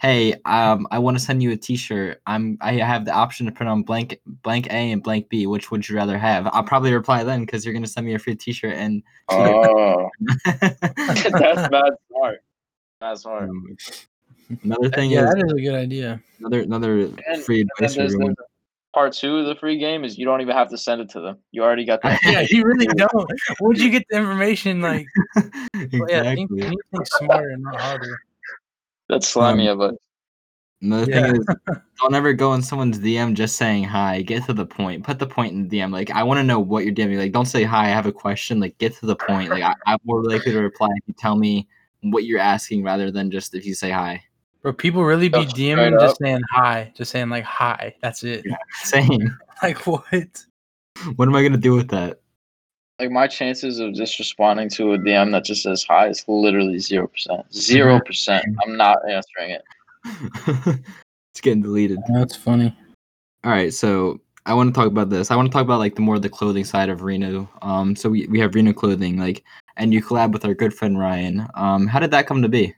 [0.00, 2.22] "Hey, um, I want to send you a T-shirt.
[2.28, 5.48] I'm, I have the option to print on blank, blank A and blank B.
[5.48, 8.18] Which would you rather have?" I'll probably reply then because you're gonna send me a
[8.20, 9.02] free T-shirt and.
[9.28, 10.08] Oh,
[10.44, 12.44] that's not smart.
[13.00, 13.50] That's smart.
[14.62, 16.20] Another thing yeah, is, that is a good idea.
[16.38, 18.34] Another another and, free advice for everyone.
[18.94, 21.20] Part two of the free game is you don't even have to send it to
[21.20, 21.38] them.
[21.50, 22.20] You already got that.
[22.24, 23.30] yeah, you really don't.
[23.58, 24.82] Where'd you get the information?
[24.82, 26.00] Like, exactly.
[26.00, 28.18] well, yeah, think, think smarter, not harder.
[29.08, 29.98] That's slimy um, of us.
[30.82, 31.22] Another yeah.
[31.22, 31.46] thing is,
[32.00, 34.20] don't ever go in someone's DM just saying hi.
[34.22, 35.04] Get to the point.
[35.04, 35.92] Put the point in the DM.
[35.92, 37.18] Like, I want to know what you're DMing.
[37.18, 37.86] Like, don't say hi.
[37.86, 38.58] I have a question.
[38.58, 39.48] Like, get to the point.
[39.48, 41.68] Like, I, I'm more likely to reply if you tell me
[42.02, 44.24] what you're asking rather than just if you say hi.
[44.62, 47.94] Bro, people really be DMing just saying hi, just saying like hi.
[48.00, 48.44] That's it.
[48.46, 49.36] Yeah, same.
[49.62, 50.44] like what?
[51.16, 52.20] What am I gonna do with that?
[53.00, 56.78] Like my chances of just responding to a DM that just says hi is literally
[56.78, 57.52] zero percent.
[57.52, 58.44] Zero percent.
[58.64, 59.64] I'm not answering it.
[61.34, 61.98] it's getting deleted.
[62.08, 62.76] That's funny.
[63.42, 65.32] All right, so I want to talk about this.
[65.32, 67.48] I want to talk about like the more the clothing side of Reeno.
[67.62, 69.42] Um, so we, we have Reeno clothing, like,
[69.76, 71.48] and you collab with our good friend Ryan.
[71.54, 72.72] Um, how did that come to be?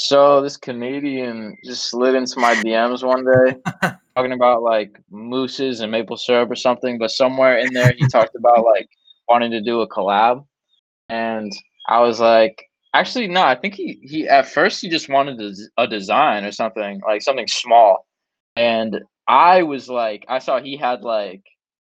[0.00, 3.56] So this Canadian just slid into my DMs one day,
[4.14, 6.98] talking about like mooses and maple syrup or something.
[6.98, 8.88] But somewhere in there, he talked about like
[9.28, 10.46] wanting to do a collab,
[11.08, 11.52] and
[11.88, 12.62] I was like,
[12.94, 13.42] actually, no.
[13.42, 17.20] I think he he at first he just wanted a, a design or something like
[17.20, 18.06] something small,
[18.54, 21.42] and I was like, I saw he had like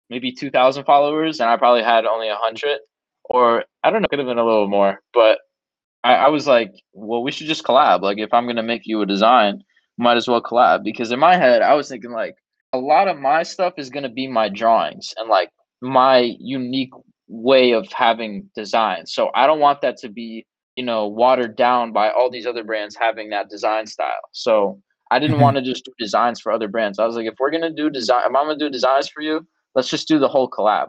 [0.09, 2.79] maybe two thousand followers, and I probably had only a hundred,
[3.25, 5.37] or I don't know, could have been a little more, but
[6.03, 8.01] I, I was like, well, we should just collab.
[8.01, 9.63] Like, if I'm gonna make you a design,
[9.97, 10.83] might as well collab.
[10.83, 12.35] Because in my head, I was thinking like
[12.73, 15.49] a lot of my stuff is gonna be my drawings and like
[15.81, 16.93] my unique
[17.27, 19.13] way of having designs.
[19.13, 22.63] So I don't want that to be, you know, watered down by all these other
[22.63, 24.29] brands having that design style.
[24.31, 25.43] So I didn't mm-hmm.
[25.43, 26.97] want to just do designs for other brands.
[26.97, 29.45] I was like, if we're gonna do design, if I'm gonna do designs for you,
[29.75, 30.87] let's just do the whole collab.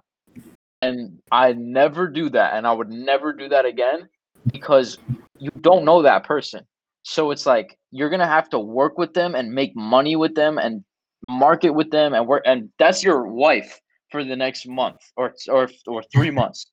[0.80, 4.08] And I never do that, and I would never do that again
[4.50, 4.98] because
[5.38, 6.64] you don't know that person.
[7.02, 10.58] So it's like you're gonna have to work with them and make money with them
[10.58, 10.84] and
[11.28, 15.68] market with them and work and that's your wife for the next month or or
[15.86, 16.66] or three months.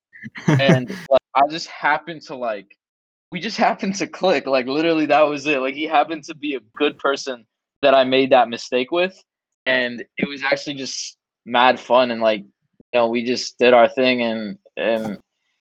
[0.47, 2.67] and like, I just happened to like
[3.32, 4.45] we just happened to click.
[4.45, 5.60] Like literally that was it.
[5.60, 7.45] Like he happened to be a good person
[7.82, 9.21] that I made that mistake with.
[9.65, 13.88] And it was actually just mad fun and like you know, we just did our
[13.88, 15.19] thing and and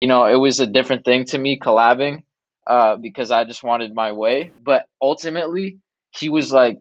[0.02, 2.24] you know, it was a different thing to me collabing
[2.68, 4.52] uh, because I just wanted my way.
[4.64, 5.80] But ultimately,
[6.12, 6.80] he was like,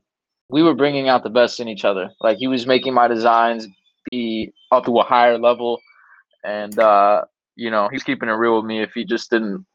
[0.51, 2.11] we were bringing out the best in each other.
[2.21, 3.67] Like he was making my designs
[4.11, 5.81] be up to a higher level,
[6.45, 7.25] and uh,
[7.57, 8.83] you know, he's keeping it real with me.
[8.83, 9.67] If he just didn't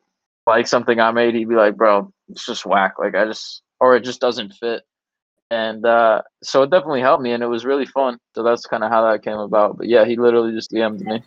[0.48, 3.96] like something I made, he'd be like, "Bro, it's just whack." Like I just or
[3.96, 4.84] it just doesn't fit.
[5.52, 8.18] And uh, so it definitely helped me, and it was really fun.
[8.34, 9.78] So that's kind of how that came about.
[9.78, 11.22] But yeah, he literally just DM'd me.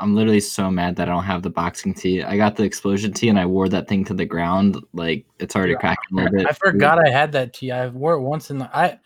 [0.00, 2.22] I'm literally so mad that I don't have the boxing tee.
[2.22, 4.78] I got the explosion tee and I wore that thing to the ground.
[4.92, 6.46] Like it's already Yeah, cracking a little bit.
[6.48, 7.72] I forgot I had that tee.
[7.72, 8.98] I wore it once in the I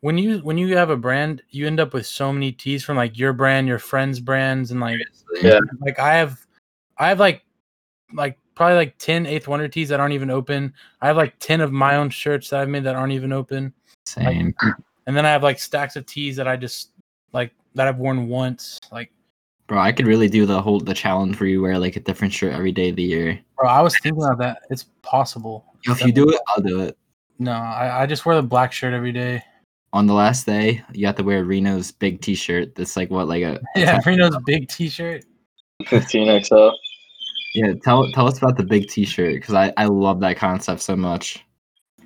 [0.00, 2.96] when you when you have a brand, you end up with so many tees from
[2.96, 5.00] like your brand, your friends' brands, and like
[5.42, 5.60] Yeah.
[5.80, 6.38] like I have
[6.98, 7.44] I have like
[8.14, 10.72] like probably like 10 eighth wonder tees that aren't even open.
[11.00, 13.72] I have like 10 of my own shirts that I've made that aren't even open.
[14.06, 14.54] Same.
[15.06, 16.90] And then I have like stacks of tees that I just
[17.32, 18.78] like that I've worn once.
[18.90, 19.10] Like
[19.66, 22.32] Bro, I could really do the whole the challenge where you wear like a different
[22.32, 23.40] shirt every day of the year.
[23.56, 24.62] bro, I was thinking about that.
[24.70, 25.64] It's possible.
[25.84, 26.96] If you do it, I'll do it.
[27.38, 29.42] No, I, I just wear the black shirt every day.
[29.92, 32.74] On the last day, you have to wear Reeno's big T-shirt.
[32.74, 35.24] That's like what, like a Yeah, Reeno's big t-shirt.
[35.86, 36.68] 15 XL.
[37.54, 37.72] yeah.
[37.82, 41.44] Tell tell us about the big T-shirt because I I love that concept so much.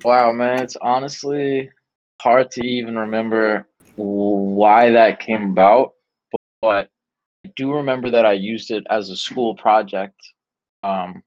[0.03, 1.69] Wow, man, it's honestly
[2.21, 5.93] hard to even remember why that came about,
[6.61, 6.96] but I
[7.55, 10.19] do remember that I used it as a school project.
[10.83, 11.23] Um,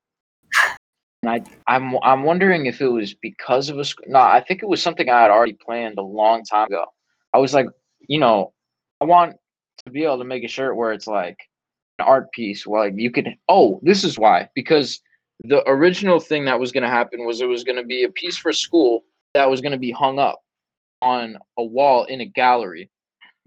[1.22, 4.18] and I, I'm, I'm wondering if it was because of a no.
[4.18, 6.87] I think it was something I had already planned a long time ago.
[7.35, 7.66] I was like,
[8.09, 8.52] you know,
[9.00, 9.37] I want
[9.85, 11.37] to be able to make a shirt where it's like
[11.98, 13.28] an art piece, where like you could.
[13.48, 15.00] Oh, this is why because
[15.44, 18.11] the original thing that was going to happen was it was going to be a
[18.11, 19.04] piece for school
[19.35, 20.40] that was going to be hung up
[21.02, 22.90] on a wall in a gallery.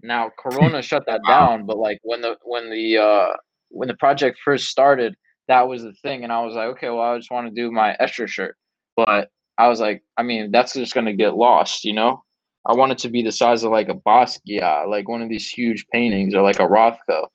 [0.04, 3.32] Now Corona shut that down, but like when the when the uh
[3.70, 5.16] when the project first started,
[5.48, 7.72] that was the thing, and I was like, okay, well, I just want to do
[7.72, 8.56] my extra shirt,
[8.96, 12.22] but I was like, I mean, that's just going to get lost, you know.
[12.66, 15.48] I want it to be the size of like a Basquiat, like one of these
[15.48, 17.26] huge paintings, or like a Rothko,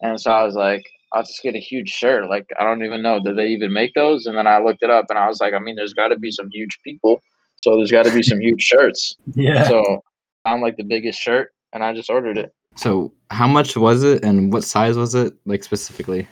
[0.00, 2.30] and so I was like, I'll just get a huge shirt.
[2.30, 4.26] Like I don't even know, did they even make those?
[4.26, 6.18] And then I looked it up, and I was like, I mean, there's got to
[6.18, 7.20] be some huge people,
[7.64, 9.16] so there's got to be some huge shirts.
[9.34, 9.66] Yeah.
[9.66, 10.04] So
[10.44, 12.52] I'm like the biggest shirt, and I just ordered it.
[12.76, 16.26] So how much was it and what size was it like specifically?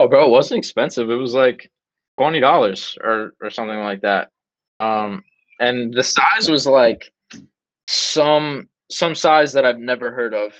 [0.00, 1.10] Oh, bro, it wasn't expensive.
[1.10, 1.70] It was like
[2.18, 4.30] twenty dollars or or something like that.
[4.80, 5.22] Um,
[5.60, 7.12] and the size was like
[7.88, 10.52] some some size that I've never heard of,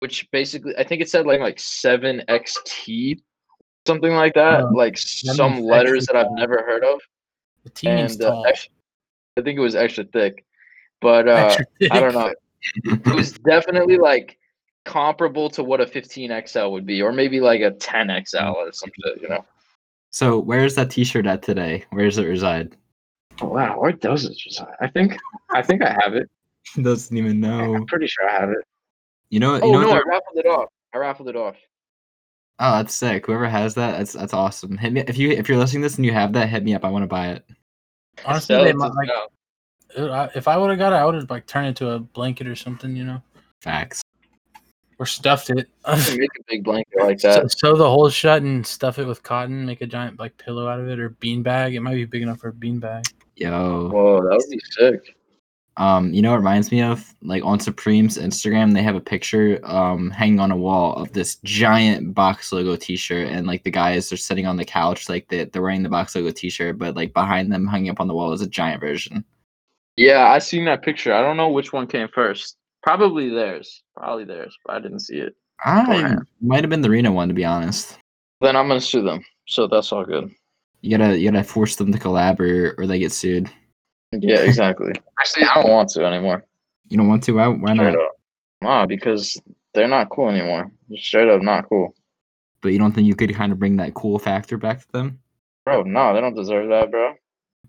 [0.00, 3.20] which basically I think it said like like seven XT,
[3.86, 4.60] something like that.
[4.64, 7.00] Oh, like that some letters extra that I've never heard of.
[7.64, 8.46] the team And uh, tall.
[8.46, 8.72] extra,
[9.38, 10.44] I think it was extra thick,
[11.00, 12.32] but uh, Extra I don't know.
[12.84, 14.38] it was definitely like
[14.84, 18.72] comparable to what a 15 XL would be, or maybe like a 10 XL or
[18.72, 19.44] something, you know.
[20.10, 21.84] So where's that T-shirt at today?
[21.90, 22.76] Where does it reside?
[23.40, 24.74] Oh, wow, where does it reside?
[24.80, 25.16] I think
[25.50, 26.28] I think I have it.
[26.82, 27.74] Doesn't even know.
[27.74, 28.58] I'm pretty sure I have it.
[29.30, 29.58] You know.
[29.60, 29.80] Oh You know.
[29.80, 30.68] no, what I raffled it off.
[30.94, 31.56] I raffled it off.
[32.58, 33.26] oh, that's sick.
[33.26, 34.76] Whoever has that, that's that's awesome.
[34.76, 36.74] Hit me if you if you're listening to this and you have that, hit me
[36.74, 36.84] up.
[36.84, 37.44] I want to buy it.
[38.26, 39.32] Honestly, Sell they might like Sal.
[39.96, 42.46] If I would have got it, I would have like turned it into a blanket
[42.46, 43.22] or something, you know,
[43.60, 44.02] Facts.
[44.98, 45.68] or stuffed it.
[45.86, 47.52] Make a big blanket like So, that.
[47.58, 49.66] sew the hole shut and stuff it with cotton.
[49.66, 51.74] Make a giant like pillow out of it or bean bag.
[51.74, 53.04] It might be big enough for a bean bag.
[53.36, 53.88] Yo.
[53.90, 55.16] Whoa, that would be sick.
[55.78, 57.14] Um, you know what it reminds me of?
[57.22, 61.36] Like on Supreme's Instagram, they have a picture um hanging on a wall of this
[61.44, 65.44] giant box logo T-shirt, and like the guys are sitting on the couch, like they
[65.46, 68.34] they're wearing the box logo T-shirt, but like behind them, hanging up on the wall,
[68.34, 69.24] is a giant version.
[69.96, 71.12] Yeah, I seen that picture.
[71.12, 72.56] I don't know which one came first.
[72.82, 73.82] Probably theirs.
[73.96, 75.34] Probably theirs, but I didn't see it.
[75.64, 77.98] I might have been the Reeno one, to be honest.
[78.40, 79.24] Then I'm gonna sue them.
[79.46, 80.30] So that's all good.
[80.80, 83.48] You gotta you gotta force them to collab, or, or they get sued.
[84.12, 84.92] Yeah, exactly.
[85.20, 86.44] Actually, I don't want to anymore.
[86.88, 87.32] You don't want to?
[87.32, 87.48] Why?
[87.48, 88.02] Why Straight not?
[88.02, 88.12] up.
[88.62, 89.40] Nah, because
[89.74, 90.70] they're not cool anymore.
[90.96, 91.94] Straight up not cool.
[92.60, 95.18] But you don't think you could kind of bring that cool factor back to them?
[95.64, 97.14] Bro, no, they don't deserve that, bro.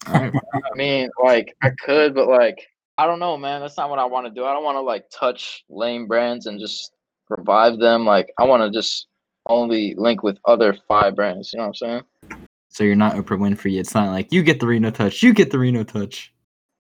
[0.08, 0.34] Right.
[0.54, 3.62] I mean, like, I could, but like, I don't know, man.
[3.62, 4.46] That's not what I want to do.
[4.46, 6.92] I don't want to like touch lame brands and just
[7.30, 8.06] revive them.
[8.06, 9.08] Like, I want to just
[9.48, 11.52] only link with other five brands.
[11.54, 12.48] You know what I'm saying?
[12.74, 13.80] so you're not Oprah Winfrey.
[13.80, 15.22] It's not like you get the Reeno touch.
[15.22, 16.34] You get the Reeno touch.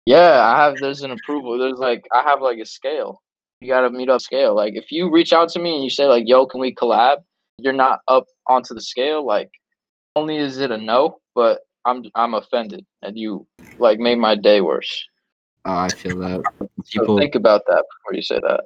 [0.06, 0.78] Yeah, I have.
[0.80, 1.58] There's an approval.
[1.58, 3.22] There's like, I have like a scale.
[3.60, 4.56] You gotta meet up scale.
[4.56, 7.18] Like, if you reach out to me and you say like, "Yo, can we collab?"
[7.58, 9.26] You're not up onto the scale.
[9.26, 9.52] Like,
[10.16, 13.46] only is it a no, but I'm I'm offended, and you
[13.80, 15.06] like made my day worse.
[15.66, 16.42] Oh, I feel that.
[16.86, 18.62] So People think about that before you say that.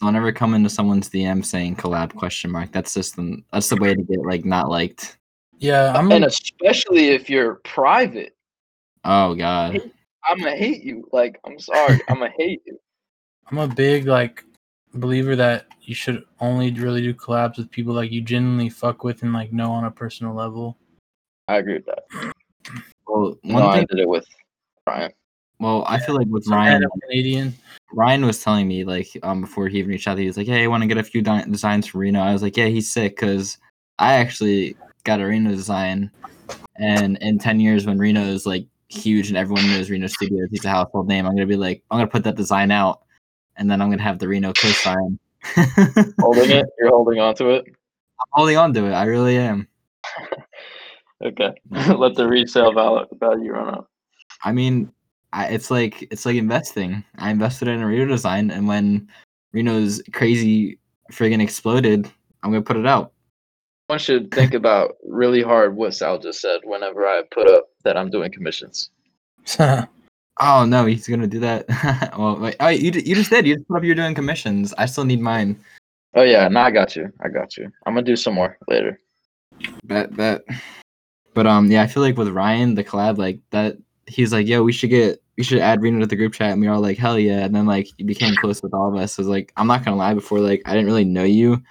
[0.00, 2.72] don't ever come into someone's DM saying collab question mark.
[2.72, 5.18] That's just the that's the way to get like not liked.
[5.58, 6.10] Yeah, I'm.
[6.12, 8.34] and especially if you're private,
[9.04, 9.80] Oh god.
[10.24, 11.08] I'm gonna hate you.
[11.12, 12.78] Like, I'm sorry, I'm gonna hate you.
[13.50, 14.44] I'm a big like
[14.94, 19.22] believer that you should only really do collabs with people like you genuinely fuck with
[19.22, 20.76] and like know on a personal level.
[21.48, 22.32] I agree with that.
[23.06, 23.86] Well, one No, I thing.
[23.90, 24.26] did it with
[24.86, 25.12] Ryan.
[25.60, 27.54] Well, I feel like with Some Ryan, random Canadian.
[27.92, 30.62] Ryan was telling me like um before he even reached out, he was like, "Hey,
[30.62, 32.90] I want to get a few di- designs for Reeno." I was like, "Yeah, he's
[32.90, 33.58] sick," because
[33.98, 36.10] I actually got a Reeno design,
[36.76, 40.64] and in ten years when Reeno is like huge and everyone knows Reeno Studios, he's
[40.64, 41.26] a household name.
[41.26, 43.02] I'm gonna be like, I'm gonna put that design out,
[43.56, 45.18] and then I'm gonna have the Reeno co-sign.
[46.20, 47.64] Holding it, you're holding on to it.
[47.66, 48.92] I'm holding on to it.
[48.92, 49.66] I really am.
[51.24, 51.92] Okay, mm-hmm.
[51.98, 53.90] let the resale value value run up.
[54.44, 54.92] I mean,
[55.32, 57.04] I, it's like it's like investing.
[57.18, 59.08] I invested in a Reeno design, and when
[59.54, 60.78] Reeno's crazy
[61.12, 62.10] friggin' exploded,
[62.42, 63.12] I'm gonna put it out.
[63.88, 67.96] One should think about really hard what Sal just said whenever I put up that
[67.96, 68.90] I'm doing commissions.
[70.40, 71.66] Oh no, he's gonna do that.
[72.16, 73.46] well, wait, oh, you you just did.
[73.46, 74.72] You just put up you're doing commissions.
[74.78, 75.58] I still need mine.
[76.14, 77.12] Oh yeah, no, I got you.
[77.20, 77.72] I got you.
[77.86, 79.00] I'm gonna do some more later.
[79.84, 80.44] Bet bet.
[81.34, 83.76] But um, yeah, I feel like with Ryan, the collab, like that,
[84.06, 86.60] he's like, yo, we should get, we should add Reeno to the group chat, and
[86.60, 87.44] we were all like, hell yeah.
[87.44, 89.18] And then like he became close with all of us.
[89.18, 91.62] I was like, I'm not gonna lie, before like I didn't really know you,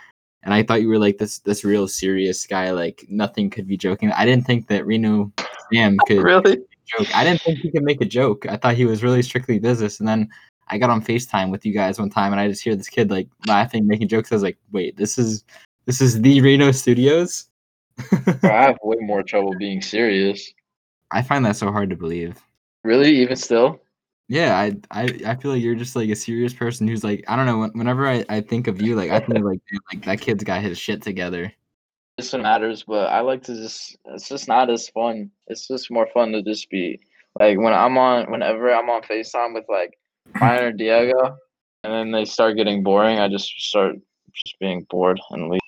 [0.44, 2.72] and I thought you were like this this real serious guy.
[2.72, 4.12] Like nothing could be joking.
[4.14, 5.32] I didn't think that Reeno
[5.74, 6.60] Sam could Really?
[6.86, 7.14] joke.
[7.16, 8.46] I didn't think he could make a joke.
[8.48, 10.00] I thought he was really strictly business.
[10.00, 10.30] And then
[10.70, 13.10] I got on FaceTime with you guys one time and I just hear this kid
[13.12, 14.32] like laughing, making jokes.
[14.32, 15.44] I was like, wait, this is
[15.86, 17.50] this is the Reeno Studios?
[18.00, 20.52] I have way more trouble being serious.
[21.12, 22.38] I find that so hard to believe.
[22.84, 23.16] Really?
[23.18, 23.82] Even still?
[24.30, 27.36] Yeah, I, I I feel like you're just like a serious person who's like I
[27.38, 27.60] don't know.
[27.60, 30.44] when- Whenever I, I think of you, like I think like dude, like that kid's
[30.44, 31.52] got his shit together.
[32.18, 33.96] This matters, but I like to just.
[34.06, 35.32] It's just not as fun.
[35.48, 37.00] It's just more fun to just be
[37.40, 38.30] like when I'm on.
[38.30, 39.98] Whenever I'm on Facetime with like
[40.42, 41.38] Ryan or Diego,
[41.86, 43.96] and then they start getting boring, I just start
[44.34, 45.62] just being bored and leave.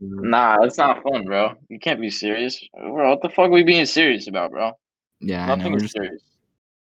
[0.00, 1.54] Nah, it's not fun, bro.
[1.68, 3.10] You can't be serious, bro.
[3.10, 4.72] What the fuck are we being serious about, bro?
[5.20, 5.46] Yeah.
[5.46, 6.22] Nothing is just serious.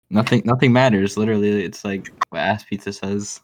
[0.10, 3.42] nothing nothing matters literally it's like what ass pizza says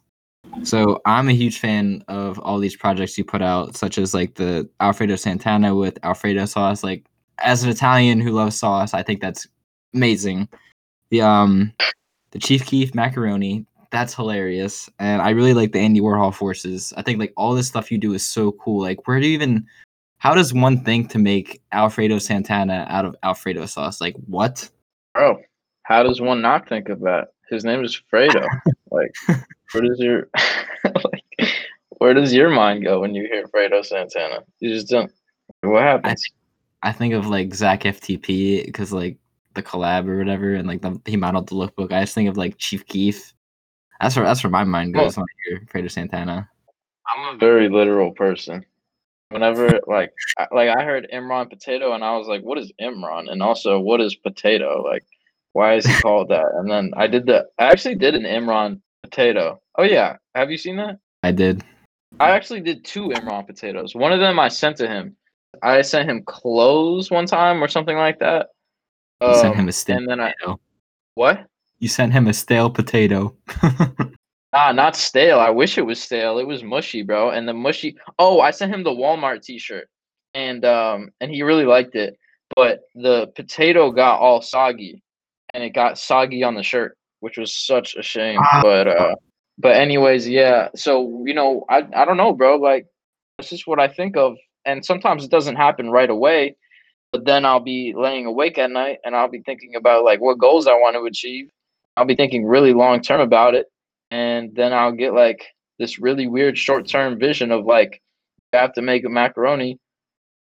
[0.64, 4.36] so i'm a huge fan of all these projects you put out such as like
[4.36, 7.04] the alfredo santana with alfredo sauce like
[7.40, 9.48] as an italian who loves sauce i think that's
[9.96, 10.48] amazing
[11.10, 11.74] the um
[12.32, 17.02] the chief keef macaroni that's hilarious and i really like the andy warhol forces i
[17.02, 19.66] think like all this stuff you do is so cool like where do you even
[20.18, 24.70] how does one think to make alfredo santana out of alfredo sauce like what
[25.14, 25.42] Bro,
[25.84, 27.30] how does one not think of that?
[27.50, 28.46] His name is Fredo.
[28.92, 29.14] like,
[29.72, 30.30] where does your
[30.86, 31.50] like,
[31.98, 34.44] where does your mind go when you hear Fredo Santana?
[34.60, 35.12] You just don't.
[35.62, 36.24] What happens?
[36.84, 39.18] I think of like Zach FTP because like
[39.54, 41.92] the collab or whatever, and like the, he modeled the lookbook.
[41.92, 43.34] I just think of like Chief Keef.
[44.02, 46.50] That's where that's where my mind goes when I hear Fredo Santana.
[47.08, 48.66] I'm a very literal person.
[49.30, 53.32] Whenever like I, like I heard Imran potato and I was like, what is Imran?
[53.32, 54.82] And also, what is potato?
[54.84, 55.06] Like,
[55.54, 56.48] why is he called that?
[56.56, 57.48] And then I did the.
[57.60, 59.62] I actually did an Imran potato.
[59.78, 60.98] Oh yeah, have you seen that?
[61.24, 61.64] I did.
[62.20, 63.96] I actually did two Imran potatoes.
[63.96, 65.16] One of them I sent to him.
[65.64, 68.48] I sent him clothes one time or something like that.
[69.22, 70.60] You sent him Um, a stale and then I potato.
[71.16, 71.46] what?
[71.82, 73.36] You sent him a stale potato.
[74.54, 75.40] Ah, not stale.
[75.40, 76.38] I wish it was stale.
[76.38, 77.30] It was mushy, bro.
[77.30, 77.96] And the mushy.
[78.20, 79.88] Oh, I sent him the Walmart T-shirt,
[80.34, 82.18] and um, and he really liked it.
[82.58, 85.02] But the potato got all soggy,
[85.54, 88.40] and it got soggy on the shirt, which was such a shame.
[88.42, 88.60] Ah.
[88.62, 89.16] But uh,
[89.58, 90.68] but anyways, yeah.
[90.76, 92.58] So you know, I I don't know, bro.
[92.58, 92.88] Like,
[93.38, 96.58] that's just what I think of, and sometimes it doesn't happen right away.
[97.14, 100.40] But then I'll be laying awake at night, and I'll be thinking about like what
[100.40, 101.50] goals I want to achieve.
[101.98, 103.68] I'll be thinking really long term about it
[104.12, 105.42] and then I'll get like
[105.80, 108.02] this really weird short term vision of like
[108.54, 109.80] I have to make a macaroni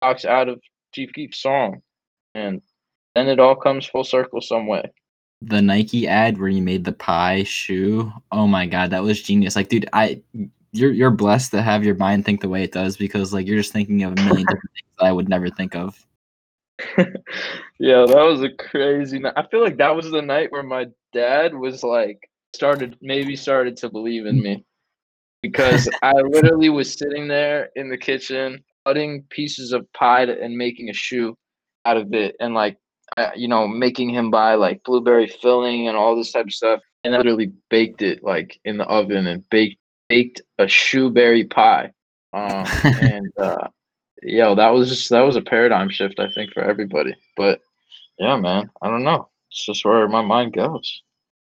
[0.01, 0.61] box out of
[0.93, 1.81] Chief Keef's song,
[2.35, 2.61] and
[3.15, 4.83] then it all comes full circle some way.
[5.43, 8.13] the Nike ad where you made the pie shoe.
[8.33, 9.57] Oh my god, that was genius.
[9.57, 10.21] Like, dude, I
[10.73, 13.59] you're you're blessed to have your mind think the way it does because like you're
[13.59, 16.05] just thinking of a million different things that I would never think of.
[17.79, 19.35] yeah, that was a crazy night.
[19.37, 22.19] I feel like that was the night where my dad was like
[22.55, 24.65] started maybe started to believe in me
[25.43, 30.57] because I literally was sitting there in the kitchen cutting pieces of pie to- and
[30.57, 31.37] making a shoe
[31.85, 32.77] out of it and like
[33.17, 36.81] uh, you know making him buy like blueberry filling and all this type of stuff
[37.05, 39.79] and I literally baked it like in the oven and baked
[40.09, 41.93] baked a shoeberry pie
[42.33, 43.69] um, and uh
[44.23, 47.61] yo that was just that was a paradigm shift I think for everybody but
[48.19, 51.03] yeah man I don't know it's just where my mind goes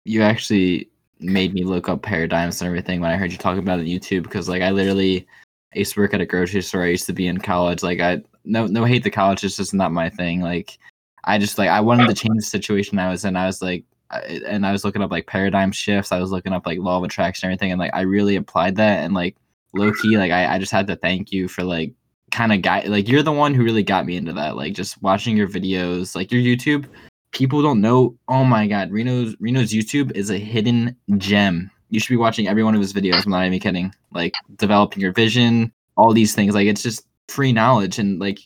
[0.04, 0.90] you actually
[1.20, 3.88] made me look up paradigms and everything when I heard you talking about it on
[3.88, 5.28] YouTube because like I literally
[5.76, 6.84] I used to work at a grocery store.
[6.84, 7.84] I used to be in college.
[7.84, 9.44] Like I no no hate the college.
[9.44, 10.42] It's just not my thing.
[10.42, 10.78] Like
[11.26, 13.36] I just like I wanted to change the situation I was in.
[13.36, 16.12] I was like, and I was looking up like paradigm shifts.
[16.12, 18.76] I was looking up like law of attraction and everything, and like I really applied
[18.78, 19.04] that.
[19.04, 19.36] And like
[19.74, 21.94] low key, like I, I just had to thank you for like
[22.36, 24.58] kind of guy like you're the one who really got me into that.
[24.58, 26.86] Like just watching your videos, like your YouTube.
[27.32, 28.18] People don't know.
[28.28, 31.72] Oh my god, Reeno's Reeno's YouTube is a hidden gem.
[31.90, 33.26] You should be watching every one of his videos.
[33.26, 33.94] I'm not even kidding.
[34.12, 36.54] Like developing your vision, all these things.
[36.54, 38.40] Like it's just free knowledge and like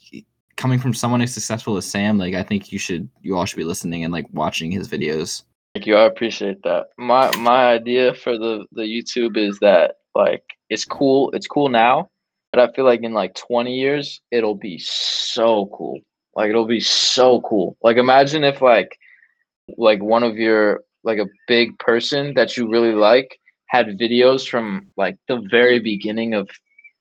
[0.56, 3.58] coming from someone as successful as Sam, like I think you should you all should
[3.58, 5.44] be listening and like watching his videos.
[5.74, 5.96] Thank you.
[5.96, 6.90] I appreciate that.
[6.98, 11.32] My my idea for the the YouTube is that like it's cool.
[11.32, 12.12] It's cool now,
[12.60, 16.00] but I feel like in like 20 years it'll be so cool.
[16.36, 17.78] Like it'll be so cool.
[17.82, 18.98] Like imagine if like
[19.78, 24.88] like one of your like a big person that you really like had videos from
[24.98, 26.50] like the very beginning of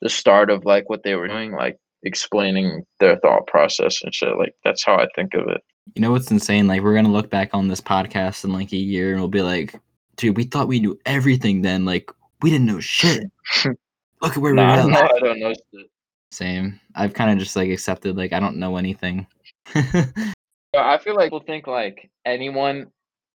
[0.01, 4.37] the start of like what they were doing, like explaining their thought process and shit.
[4.37, 5.61] Like that's how I think of it.
[5.95, 6.69] You know what's insane?
[6.69, 9.43] Like we're gonna look back on this podcast in like a year and we'll be
[9.43, 9.75] like,
[10.17, 11.85] dude, we thought we knew everything then.
[11.85, 12.11] Like
[12.43, 13.25] we didn't know shit.
[14.23, 14.89] Look at where nah, we're at.
[14.89, 15.91] No, I don't know shit.
[16.31, 16.81] Same.
[16.95, 19.27] I've kind of just like accepted like I don't know anything.
[19.75, 22.91] I feel like people think like anyone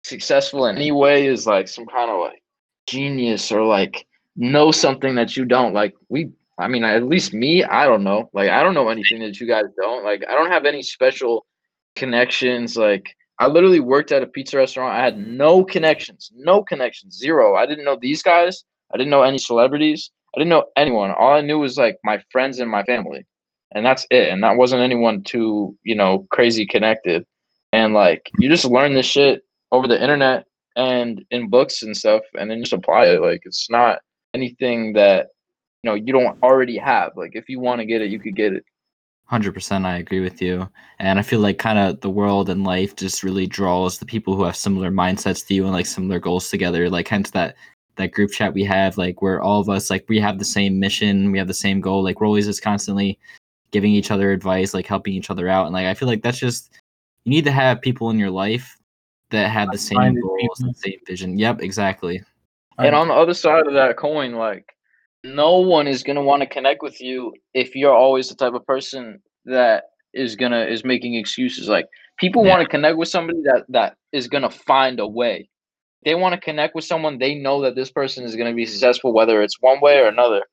[0.03, 2.41] successful in any way is like some kind of like
[2.87, 4.05] genius or like
[4.35, 5.73] know something that you don't.
[5.73, 8.29] Like we I mean, at least me, I don't know.
[8.33, 10.03] Like, I don't know anything that you guys don't.
[10.03, 11.47] Like, I don't have any special
[11.95, 12.77] connections.
[12.77, 14.93] Like, I literally worked at a pizza restaurant.
[14.93, 17.55] I had no connections, no connections, zero.
[17.55, 18.63] I didn't know these guys.
[18.93, 20.11] I didn't know any celebrities.
[20.35, 21.11] I didn't know anyone.
[21.11, 23.25] All I knew was like my friends and my family,
[23.73, 24.29] and that's it.
[24.29, 27.25] And that wasn't anyone too, you know, crazy connected.
[27.73, 32.23] And like, you just learn this shit over the internet and in books and stuff,
[32.39, 33.21] and then just apply it.
[33.21, 33.99] Like, it's not
[34.33, 35.27] anything that
[35.83, 37.11] you know you don't already have.
[37.15, 38.63] Like if you want to get it, you could get it.
[39.25, 40.69] Hundred percent, I agree with you,
[40.99, 44.35] and I feel like kind of the world and life just really draws the people
[44.35, 46.89] who have similar mindsets to you and like similar goals together.
[46.89, 47.55] Like hence that
[47.95, 50.79] that group chat we have, like where all of us like we have the same
[50.79, 52.03] mission, we have the same goal.
[52.03, 53.19] Like we're always just constantly
[53.71, 56.39] giving each other advice, like helping each other out, and like I feel like that's
[56.39, 56.71] just
[57.23, 58.77] you need to have people in your life
[59.29, 61.37] that have the same goals and same vision.
[61.37, 62.21] Yep, exactly.
[62.77, 64.65] And on the other side of that coin, like
[65.23, 68.65] no one is gonna want to connect with you if you're always the type of
[68.65, 71.67] person that is gonna is making excuses.
[71.67, 71.85] Like
[72.17, 72.51] people yeah.
[72.51, 75.49] want to connect with somebody that that is gonna find a way.
[76.03, 79.13] They want to connect with someone they know that this person is gonna be successful,
[79.13, 80.43] whether it's one way or another.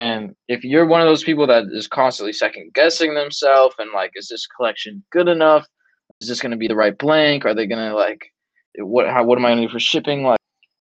[0.00, 4.12] And if you're one of those people that is constantly second guessing themselves and like,
[4.14, 5.66] is this collection good enough?
[6.20, 7.44] Is this gonna be the right blank?
[7.44, 8.32] Are they gonna like
[8.76, 10.22] what how what am I gonna do for shipping?
[10.22, 10.38] Like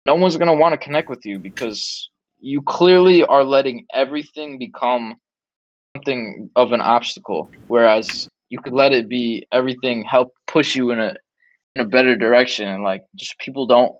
[0.06, 2.10] no one's gonna want to connect with you because
[2.40, 5.16] you clearly are letting everything become
[5.96, 11.00] something of an obstacle whereas you could let it be everything help push you in
[11.00, 11.14] a
[11.74, 13.92] in a better direction and like just people don't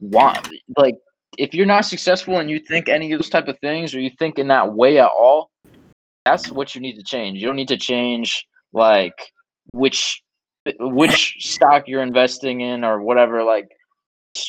[0.00, 0.94] want like
[1.36, 4.10] if you're not successful and you think any of those type of things or you
[4.18, 5.50] think in that way at all
[6.24, 9.14] that's what you need to change you don't need to change like
[9.72, 10.22] which
[10.78, 13.68] which stock you're investing in or whatever like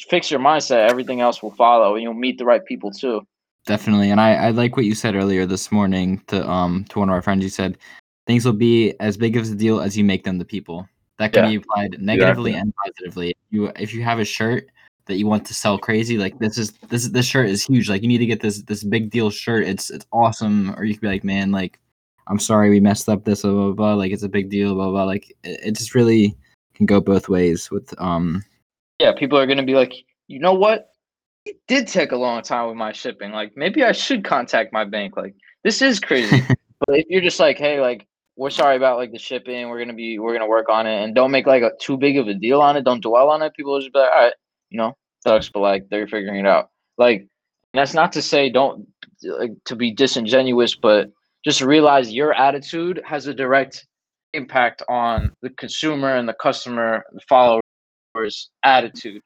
[0.09, 3.21] fix your mindset, everything else will follow, and you'll meet the right people too.
[3.65, 7.09] Definitely, and I, I like what you said earlier this morning to um to one
[7.09, 7.43] of our friends.
[7.43, 7.77] You said
[8.25, 10.87] things will be as big of a deal as you make them the people.
[11.19, 11.49] That can yeah.
[11.49, 12.55] be applied negatively exactly.
[12.55, 13.35] and positively.
[13.51, 14.67] You if you have a shirt
[15.05, 17.89] that you want to sell crazy, like this is this this shirt is huge.
[17.89, 19.67] Like you need to get this this big deal shirt.
[19.67, 20.73] It's it's awesome.
[20.77, 21.77] Or you could be like, man, like
[22.27, 23.93] I'm sorry we messed up this blah blah blah.
[23.95, 25.03] Like it's a big deal blah blah.
[25.03, 26.37] Like it, it just really
[26.73, 28.41] can go both ways with um
[28.99, 29.93] yeah, people are gonna be like,
[30.27, 30.93] you know what?
[31.45, 33.33] It did take a long time with my shipping.
[33.33, 35.17] Like maybe I should contact my bank.
[35.17, 36.43] Like this is crazy.
[36.87, 38.07] but if you're just like, hey, like
[38.39, 39.67] we're sorry about like the shipping.
[39.67, 42.17] We're gonna be we're gonna work on it, and don't make like a too big
[42.17, 42.85] of a deal on it.
[42.85, 43.53] Don't dwell on it.
[43.53, 44.33] People will just be like, all right,
[44.69, 44.95] you know,
[45.27, 46.69] sucks, but like they're figuring it out.
[46.97, 47.27] Like
[47.73, 48.87] that's not to say don't
[49.23, 51.09] like to be disingenuous, but
[51.43, 53.85] just realize your attitude has a direct
[54.33, 57.61] impact on the consumer and the customer, the follower
[58.63, 59.21] attitude.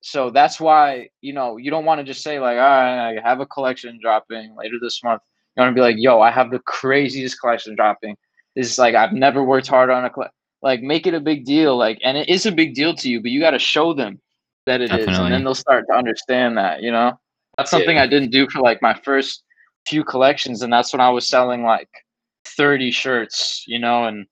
[0.00, 3.28] So that's why, you know, you don't want to just say, like, all right, I
[3.28, 5.22] have a collection dropping later this month.
[5.56, 8.16] You want to be like, yo, I have the craziest collection dropping.
[8.58, 10.10] Is like, I've never worked hard on a.
[10.60, 11.76] Like, make it a big deal.
[11.76, 14.20] Like, and it is a big deal to you, but you got to show them
[14.66, 15.12] that it Definitely.
[15.12, 17.18] is, And then they'll start to understand that, you know?
[17.56, 18.02] That's something yeah.
[18.02, 19.44] I didn't do for like my first
[19.86, 20.62] few collections.
[20.62, 21.88] And that's when I was selling like
[22.44, 24.26] 30 shirts, you know, and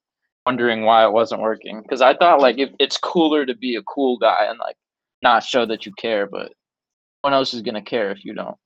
[0.47, 3.83] wondering why it wasn't working because I thought like if it's cooler to be a
[3.83, 4.77] cool guy and like
[5.23, 8.57] not show that you care, but no one else is gonna care if you don't.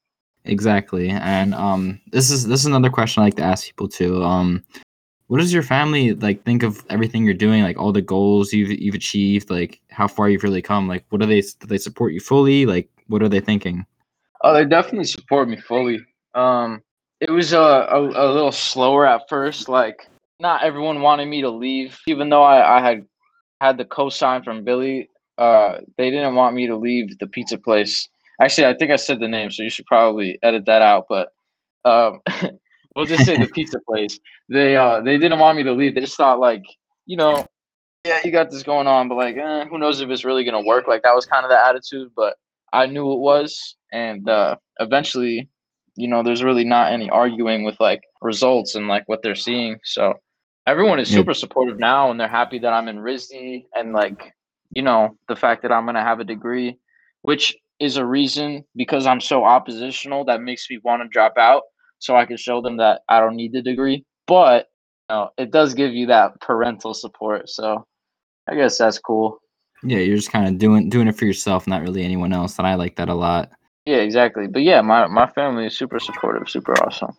[0.44, 1.08] Exactly.
[1.08, 4.22] And um this is this is another question I like to ask people too.
[4.22, 4.62] Um
[5.30, 8.70] what does your family like think of everything you're doing, like all the goals you've
[8.70, 10.88] you've achieved, like how far you've really come?
[10.88, 12.66] Like what do they do they support you fully?
[12.66, 13.86] Like what are they thinking?
[14.42, 16.00] Oh, they definitely support me fully.
[16.34, 16.82] Um
[17.20, 20.10] it was a, a, a little slower at first, like
[20.40, 23.06] not everyone wanted me to leave, even though I, I had
[23.60, 25.10] had the co-sign from Billie.
[25.38, 28.08] Uh, they didn't want me to leave the pizza place
[28.40, 31.06] Actually, I think I said the name, so you should probably edit that out.
[31.08, 31.28] But
[31.84, 32.20] um,
[32.94, 34.18] we'll just say the pizza place.
[34.48, 35.94] They uh, they didn't want me to leave.
[35.94, 36.62] They just thought like,
[37.06, 37.46] you know,
[38.04, 40.62] yeah, you got this going on, but like, eh, who knows if it's really gonna
[40.62, 40.88] work?
[40.88, 42.36] Like that was kind of the attitude, but
[42.72, 45.48] I knew it was, and uh, eventually,
[45.96, 49.78] you know, there's really not any arguing with like results and like what they're seeing.
[49.84, 50.14] So
[50.66, 54.32] everyone is super supportive now, and they're happy that I'm in RISD and like,
[54.70, 56.78] you know, the fact that I'm gonna have a degree,
[57.22, 61.62] which is a reason because I'm so oppositional that makes me want to drop out
[62.00, 64.04] so I can show them that I don't need the degree.
[64.26, 64.68] But
[65.08, 67.48] you know, it does give you that parental support.
[67.48, 67.86] So
[68.48, 69.38] I guess that's cool.
[69.82, 72.58] Yeah, you're just kind of doing doing it for yourself, not really anyone else.
[72.58, 73.50] And I like that a lot.
[73.86, 74.46] Yeah, exactly.
[74.46, 77.16] But yeah, my, my family is super supportive, super awesome.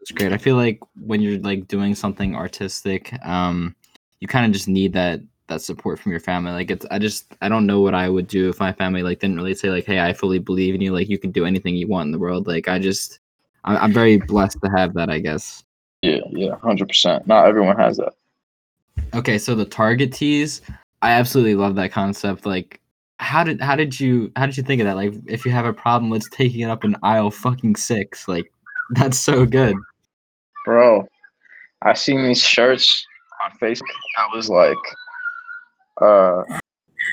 [0.00, 0.32] That's great.
[0.32, 3.76] I feel like when you're like doing something artistic, um,
[4.20, 6.52] you kind of just need that that support from your family.
[6.52, 9.20] Like it's I just I don't know what I would do if my family like
[9.20, 10.92] didn't really say like, hey, I fully believe in you.
[10.92, 12.46] Like you can do anything you want in the world.
[12.46, 13.20] Like I just
[13.64, 15.10] I'm, I'm very blessed to have that.
[15.10, 15.64] I guess.
[16.02, 17.26] Yeah, yeah, hundred percent.
[17.26, 18.14] Not everyone has that.
[19.14, 20.60] Okay, so the target tees,
[21.02, 22.46] I absolutely love that concept.
[22.46, 22.80] Like,
[23.18, 24.96] how did how did you how did you think of that?
[24.96, 28.28] Like, if you have a problem, let's take it up in aisle fucking six.
[28.28, 28.52] Like,
[28.90, 29.76] that's so good,
[30.64, 31.06] bro.
[31.82, 33.06] I seen these shirts
[33.44, 33.82] on Facebook.
[34.18, 34.76] I was like,
[36.00, 36.42] uh,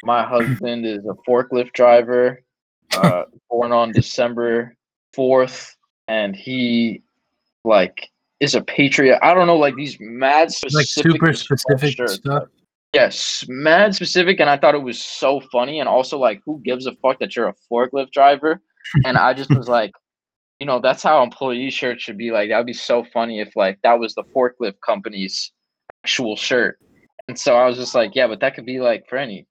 [0.03, 2.43] my husband is a forklift driver,
[2.95, 4.75] uh, born on December
[5.13, 5.76] fourth,
[6.07, 7.01] and he
[7.63, 9.19] like is a patriot.
[9.21, 12.13] I don't know, like these mad specific, like super specific shirts.
[12.15, 12.43] stuff.
[12.93, 16.85] Yes, mad specific, and I thought it was so funny, and also like, who gives
[16.85, 18.61] a fuck that you're a forklift driver?
[19.05, 19.91] And I just was like,
[20.59, 22.31] you know, that's how employee shirts should be.
[22.31, 25.51] Like, that'd be so funny if like that was the forklift company's
[26.03, 26.79] actual shirt.
[27.27, 29.45] And so I was just like, yeah, but that could be like for any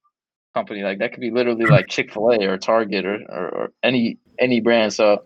[0.55, 3.73] company, like that could be literally like Chick Fil A or Target or, or, or
[3.83, 4.95] any any brand.
[4.95, 5.23] So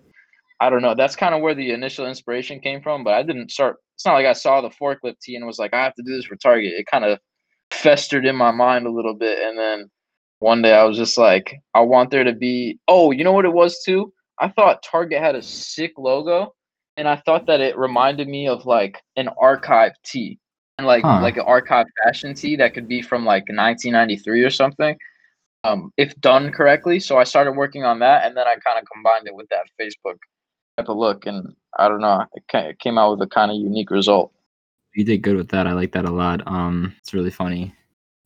[0.61, 0.95] I don't know.
[0.95, 3.03] That's kind of where the initial inspiration came from.
[3.05, 3.77] But I didn't start.
[3.97, 6.15] It's not like I saw the forklift tee and was like, I have to do
[6.15, 6.73] this for Target.
[6.77, 7.19] It kind of
[7.71, 9.91] festered in my mind a little bit, and then
[10.39, 12.79] one day I was just like, I want there to be.
[12.89, 14.13] Oh, you know what it was too?
[14.41, 16.55] I thought Target had a sick logo,
[16.97, 20.39] and I thought that it reminded me of like an archive tee
[20.81, 21.21] and like huh.
[21.21, 24.97] like an archive fashion tee that could be from like 1993 or something
[25.63, 28.85] um, if done correctly so i started working on that and then i kind of
[28.93, 30.17] combined it with that facebook
[30.77, 33.91] type of look and i don't know it came out with a kind of unique
[33.91, 34.33] result
[34.95, 37.75] you did good with that i like that a lot um it's really funny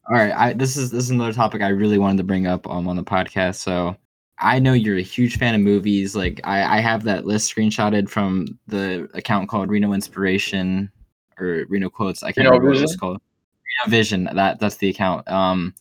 [0.08, 2.68] all right i this is this is another topic i really wanted to bring up
[2.68, 3.96] um, on the podcast so
[4.38, 6.16] I know you're a huge fan of movies.
[6.16, 10.90] Like I, I have that list screenshotted from the account called Reeno Inspiration
[11.38, 12.22] or Reeno quotes.
[12.22, 12.82] I can't Reeno remember Vision?
[12.82, 13.16] what it's called.
[13.18, 14.28] Reeno Vision.
[14.34, 15.28] That that's the account.
[15.30, 15.74] Um,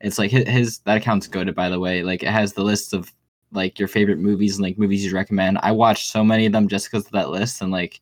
[0.00, 1.52] it's like his, his that account's good.
[1.54, 3.12] By the way, like it has the list of
[3.52, 5.58] like your favorite movies and like movies you recommend.
[5.62, 7.62] I watched so many of them just because of that list.
[7.62, 8.00] And like,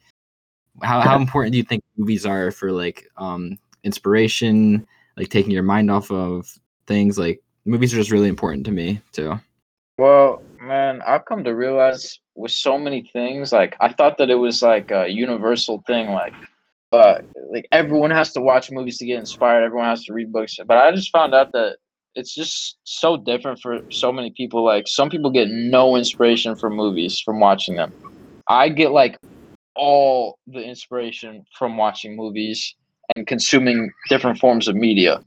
[0.83, 4.87] how how important do you think movies are for like um inspiration,
[5.17, 6.53] like taking your mind off of
[6.87, 7.19] things?
[7.19, 9.39] Like movies are just really important to me too.
[9.99, 14.35] Well, man, I've come to realize with so many things, like I thought that it
[14.35, 16.35] was like a universal thing, like
[16.91, 19.65] but like everyone has to watch movies to get inspired.
[19.65, 20.57] Everyone has to read books.
[20.67, 21.79] But I just found out that
[22.17, 24.65] it's just so different for so many people.
[24.65, 27.93] Like some people get no inspiration from movies from watching them.
[28.49, 29.19] I get like
[29.77, 32.75] all the inspiration from watching movies
[33.15, 35.21] and consuming different forms of media.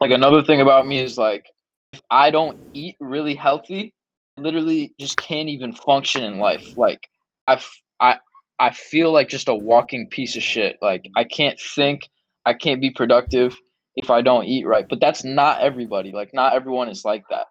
[0.00, 1.46] Like another thing about me is like
[1.94, 3.94] if I don't eat really healthy,
[4.36, 6.76] literally just can't even function in life.
[6.76, 7.00] Like
[7.48, 7.66] I've
[7.98, 8.18] I
[8.58, 10.76] I feel like just a walking piece of shit.
[10.82, 12.10] Like I can't think,
[12.44, 13.56] I can't be productive
[13.96, 14.86] if I don't eat right.
[14.88, 16.12] But that's not everybody.
[16.12, 17.46] Like not everyone is like that.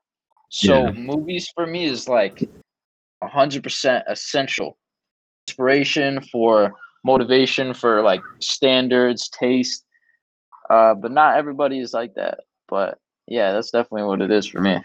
[0.49, 0.91] So yeah.
[0.91, 2.47] movies for me is like
[3.23, 4.77] 100% essential.
[5.47, 6.73] Inspiration for
[7.03, 9.85] motivation for like standards, taste.
[10.69, 12.41] Uh, but not everybody is like that.
[12.67, 14.79] But yeah, that's definitely what it is for me.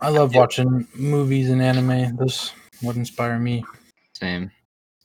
[0.00, 2.16] I love watching movies and anime.
[2.16, 3.64] Those would inspire me.
[4.14, 4.50] Same.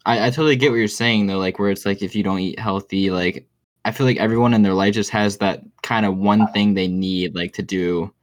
[0.06, 2.40] I, I totally get what you're saying though, like where it's like if you don't
[2.40, 3.49] eat healthy, like
[3.86, 6.88] I feel like everyone in their life just has that kind of one thing they
[6.88, 8.14] need like to do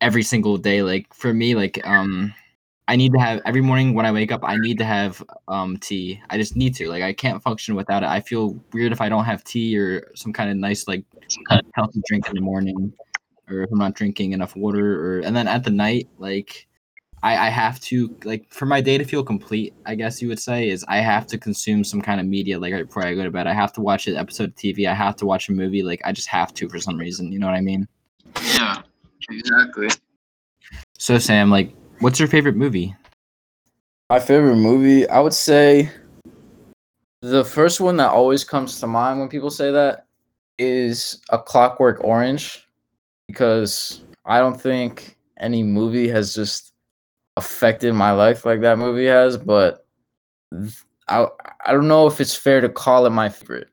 [0.00, 0.82] every single day.
[0.82, 2.34] Like for me, like um
[2.88, 4.40] I need to have every morning when I wake up.
[4.42, 6.20] I need to have um tea.
[6.30, 6.88] I just need to.
[6.88, 8.08] Like I can't function without it.
[8.08, 11.04] I feel weird if I don't have tea or some kind of nice like
[11.74, 12.92] healthy drink in the morning,
[13.48, 15.18] or if I'm not drinking enough water.
[15.18, 16.66] Or and then at the night, like
[17.22, 19.74] I I have to like for my day to feel complete.
[19.86, 22.72] I guess you would say is I have to consume some kind of media like
[22.72, 23.46] right before I go to bed.
[23.46, 24.86] I have to watch an episode of TV.
[24.88, 25.82] I have to watch a movie.
[25.82, 27.32] Like I just have to for some reason.
[27.32, 27.86] You know what I mean?
[28.54, 28.82] Yeah,
[29.28, 29.88] exactly.
[30.98, 32.96] So Sam, like What's your favorite movie?
[34.08, 35.90] My favorite movie, I would say
[37.20, 40.06] the first one that always comes to mind when people say that
[40.58, 42.66] is A Clockwork Orange
[43.28, 46.69] because I don't think any movie has just
[47.36, 49.86] affected my life like that movie has, but
[51.08, 51.26] I
[51.64, 53.68] I don't know if it's fair to call it my favorite.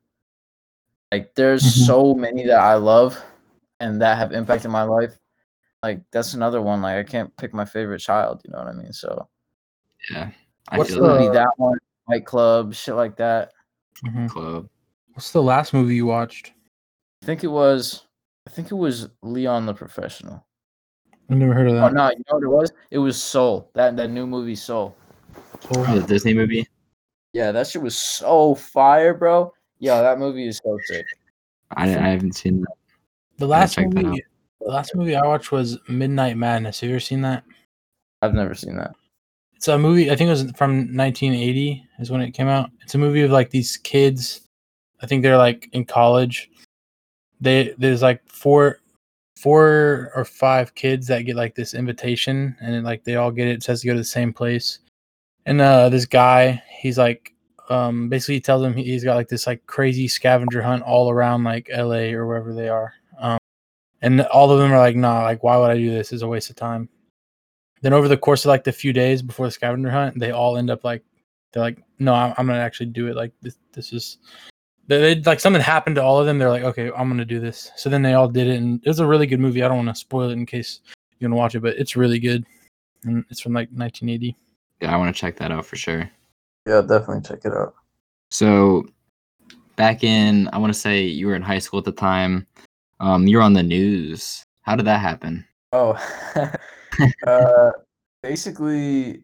[1.12, 1.86] Like there's mm-hmm.
[1.86, 3.22] so many that I love
[3.80, 5.18] and that have impacted my life
[5.84, 6.82] like that's another one.
[6.82, 8.42] Like I can't pick my favorite child.
[8.44, 8.94] You know what I mean?
[8.94, 9.28] So
[10.12, 10.32] yeah,
[10.70, 11.78] I what's the, that one?
[12.08, 13.52] Fight Club, shit like that.
[14.06, 14.28] Mm-hmm.
[14.28, 14.70] Club.
[15.14, 16.54] What's the last movie you watched?
[17.24, 18.04] I think it was.
[18.48, 20.46] I think it was Leon the Professional.
[21.30, 21.92] I never heard of oh, that.
[21.92, 22.72] Oh no, you know what it was?
[22.92, 23.70] It was Soul.
[23.74, 24.96] That that new movie Soul.
[25.62, 25.86] Soul.
[25.88, 26.68] Oh, the Disney movie.
[27.34, 29.54] Yeah, that shit was so fire, bro.
[29.80, 31.06] Yeah, that movie is so sick.
[31.72, 32.74] I, I haven't seen that.
[33.38, 34.24] The last movie
[34.62, 36.80] the last movie I watched was Midnight Madness.
[36.82, 37.44] Have you ever seen that?
[38.22, 38.96] I've never seen that.
[39.56, 40.12] It's a movie.
[40.12, 42.70] I think it was from 1980 is when it came out.
[42.82, 44.42] It's a movie of like these kids.
[45.02, 46.50] I think they're like in college.
[47.40, 48.80] They there's like four,
[49.38, 53.48] four or five kids that get like this invitation, and then, like they all get
[53.48, 53.58] it.
[53.58, 54.80] It says to go to the same place.
[55.46, 57.34] And uh, this guy, he's like,
[57.70, 61.44] um, basically he tells them he's got like this like crazy scavenger hunt all around
[61.44, 62.14] like L.A.
[62.14, 62.94] or wherever they are.
[63.20, 63.38] Um,
[64.02, 66.12] and all of them are like, nah, like why would I do this?
[66.12, 66.90] It's a waste of time.
[67.82, 70.58] Then over the course of like the few days before the scavenger hunt, they all
[70.58, 71.04] end up like
[71.52, 73.16] they're like, no, I'm, I'm gonna actually do it.
[73.16, 74.18] Like this, this is
[74.88, 76.38] they, they, like something happened to all of them.
[76.38, 77.72] They're like, okay, I'm gonna do this.
[77.76, 79.64] So then they all did it, and it was a really good movie.
[79.64, 80.82] I don't want to spoil it in case
[81.20, 82.46] you're gonna watch it, but it's really good,
[83.04, 84.36] and it's from like 1980.
[84.82, 86.10] Yeah, I want to check that out for sure.
[86.68, 87.76] Yeah, definitely check it out.
[88.30, 88.86] So
[89.76, 92.46] back in, I want to say you were in high school at the time.
[93.00, 94.44] Um, you're on the news.
[94.62, 95.46] How did that happen?
[95.72, 95.98] Oh,
[97.28, 97.72] uh,
[98.22, 99.24] basically,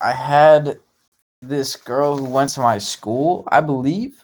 [0.00, 0.78] I had
[1.42, 3.44] this girl who went to my school.
[3.50, 4.23] I believe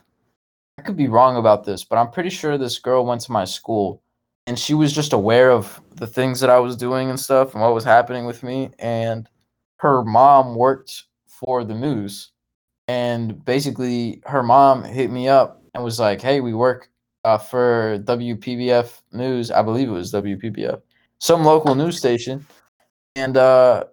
[0.80, 3.44] I could be wrong about this, but I'm pretty sure this girl went to my
[3.44, 4.02] school,
[4.46, 7.60] and she was just aware of the things that I was doing and stuff and
[7.60, 8.70] what was happening with me.
[8.78, 9.28] And
[9.76, 12.32] her mom worked for the news,
[12.88, 16.88] and basically, her mom hit me up and was like, "Hey, we work
[17.24, 19.50] uh, for WPBF News.
[19.50, 20.80] I believe it was WPBF,
[21.18, 22.46] some local news station.
[23.16, 23.84] And uh,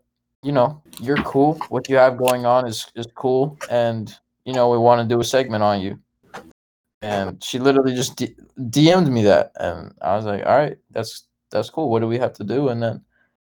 [0.42, 1.56] you know, you're cool.
[1.68, 5.20] What you have going on is is cool, and you know, we want to do
[5.20, 6.00] a segment on you.
[7.02, 11.26] And she literally just D- DM'd me that, and I was like, all right, that's
[11.52, 11.90] that's cool.
[11.90, 12.70] What do we have to do?
[12.70, 13.02] And then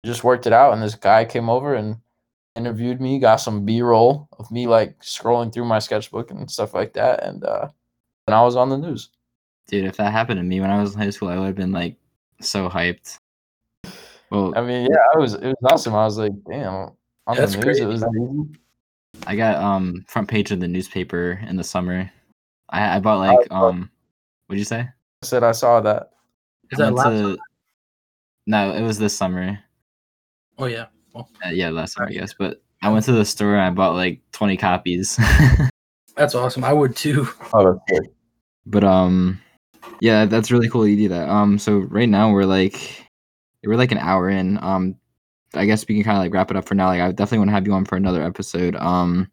[0.05, 0.73] just worked it out.
[0.73, 1.97] And this guy came over and
[2.55, 6.73] interviewed me, got some B roll of me like scrolling through my sketchbook and stuff
[6.73, 7.69] like that, and uh,
[8.27, 9.09] and I was on the news.
[9.67, 11.55] Dude, if that happened to me when I was in high school, I would have
[11.55, 11.95] been like
[12.41, 13.17] so hyped.
[14.31, 15.33] Well, I mean, yeah, I was.
[15.35, 15.95] It was awesome.
[15.95, 16.91] I was like, damn,
[17.25, 17.83] on That's the news, great.
[17.83, 18.59] it was easy.
[19.27, 22.11] I got um front page of the newspaper in the summer.
[22.69, 23.89] I I bought like um,
[24.47, 24.79] what'd you say?
[24.79, 26.11] I said I saw that.
[26.71, 27.37] Is that last to,
[28.47, 29.59] No, it was this summer.
[30.57, 30.87] Oh yeah.
[31.13, 32.33] Well, uh, yeah, last summer, I guess.
[32.37, 35.19] But I went to the store and I bought like twenty copies.
[36.15, 36.63] that's awesome.
[36.63, 37.27] I would too.
[37.53, 38.09] Oh, that's good.
[38.65, 39.41] But um,
[40.01, 41.29] yeah, that's really cool you do that.
[41.29, 43.05] Um, so right now we're like
[43.63, 44.57] we're like an hour in.
[44.61, 44.95] Um,
[45.55, 46.87] I guess we can kind of like wrap it up for now.
[46.87, 48.75] Like I definitely want to have you on for another episode.
[48.75, 49.29] Um,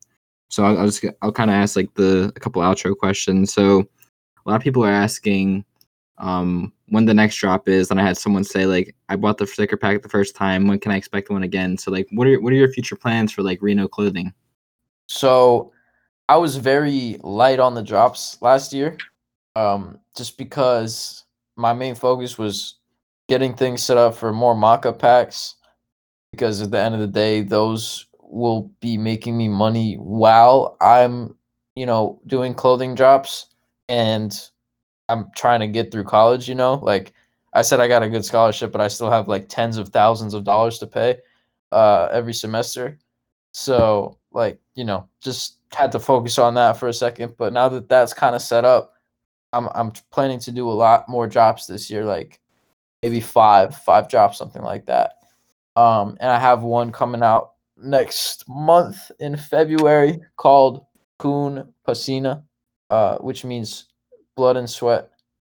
[0.49, 3.53] so I'll, I'll just I'll kind of ask like the a couple outro questions.
[3.53, 5.65] So a lot of people are asking
[6.19, 9.47] um when the next drop is and i had someone say like i bought the
[9.47, 12.41] sticker pack the first time when can i expect one again so like what are
[12.41, 14.33] what are your future plans for like reeno clothing
[15.09, 15.73] so
[16.29, 18.97] i was very light on the drops last year
[19.57, 21.25] um, just because
[21.57, 22.75] my main focus was
[23.27, 25.55] getting things set up for more mock-up packs
[26.31, 31.35] because at the end of the day those will be making me money while i'm
[31.75, 33.47] you know doing clothing drops
[33.89, 34.51] and
[35.09, 36.75] i'm trying to get through college you know?
[36.75, 37.13] Like
[37.53, 40.35] i said i got a good scholarship but i still have like tens of thousands
[40.35, 41.19] of dollars to pay
[41.73, 42.99] uh, every semester.
[43.53, 47.35] So like you know just had to focus on that for a second.
[47.37, 48.95] But now that that's kind of set up
[49.53, 52.41] I'm I'm planning to do a lot more drops this year, like
[53.03, 55.15] maybe five, five drops, something like that.
[55.77, 60.87] Um, and I have one coming out next month in February called
[61.19, 62.43] Kun Pasina,
[62.91, 63.87] uh, which means
[64.37, 65.11] blood and sweat.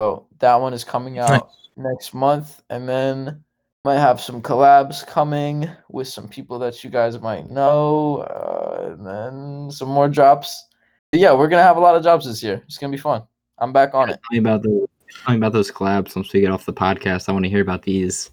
[0.01, 3.43] So that one is coming out next month, and then
[3.83, 9.05] might have some collabs coming with some people that you guys might know, uh, and
[9.05, 10.67] then some more drops.
[11.11, 12.61] But yeah, we're gonna have a lot of drops this year.
[12.65, 13.23] It's gonna be fun.
[13.59, 14.19] I'm back on it.
[14.29, 14.87] Tell me about the
[15.25, 17.29] tell me about those collabs once we get off the podcast.
[17.29, 18.29] I want to hear about these.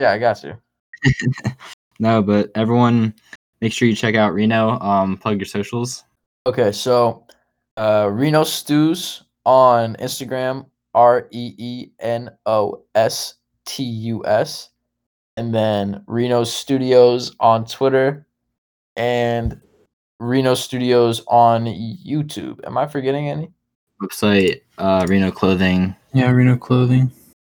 [0.00, 0.56] Yeah, I got you.
[1.98, 3.14] no, but everyone,
[3.60, 4.82] make sure you check out Reeno.
[4.82, 6.04] Um, plug your socials.
[6.46, 7.26] Okay, so
[7.76, 13.34] uh, Reeno Stews on Instagram, R E E N O S
[13.64, 14.70] T U S,
[15.36, 18.26] and then Reeno Studios on Twitter,
[18.96, 19.60] and
[20.20, 22.64] Reeno Studios on YouTube.
[22.66, 23.50] Am I forgetting any?
[24.02, 25.94] Website, uh, Reeno Clothing.
[26.12, 27.12] Yeah, Reeno Clothing.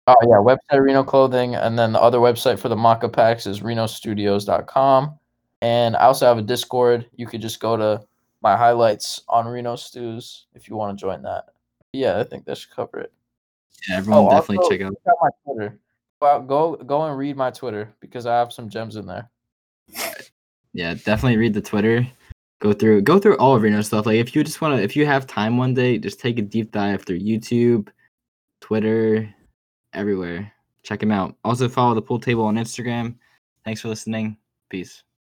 [0.08, 3.62] Oh yeah, website Reeno Clothing, and then the other website for the Maka packs is
[3.62, 5.18] reenostudios.com.
[5.62, 7.08] And I also have a Discord.
[7.16, 8.06] You could just go to
[8.41, 11.45] my highlights on Reeno Stews if you want to join that.
[11.91, 13.12] Yeah, I think that should cover it.
[13.89, 14.93] Yeah, everyone oh, definitely also, check out.
[15.10, 15.80] out my Twitter.
[16.22, 19.30] Go, out, go go and read my Twitter because I have some gems in there.
[20.74, 22.06] Yeah, definitely read the Twitter.
[22.60, 24.06] Go through go through all of Reeno stuff.
[24.06, 26.43] Like if you just want to, if you have time one day, just take a
[26.43, 27.88] deep dive through YouTube,
[28.62, 29.34] Twitter,
[29.96, 30.52] everywhere.
[30.84, 31.36] Check him out.
[31.43, 33.16] Also follow the pool table on Instagram.
[33.64, 34.38] Thanks for listening.
[34.70, 35.05] Peace.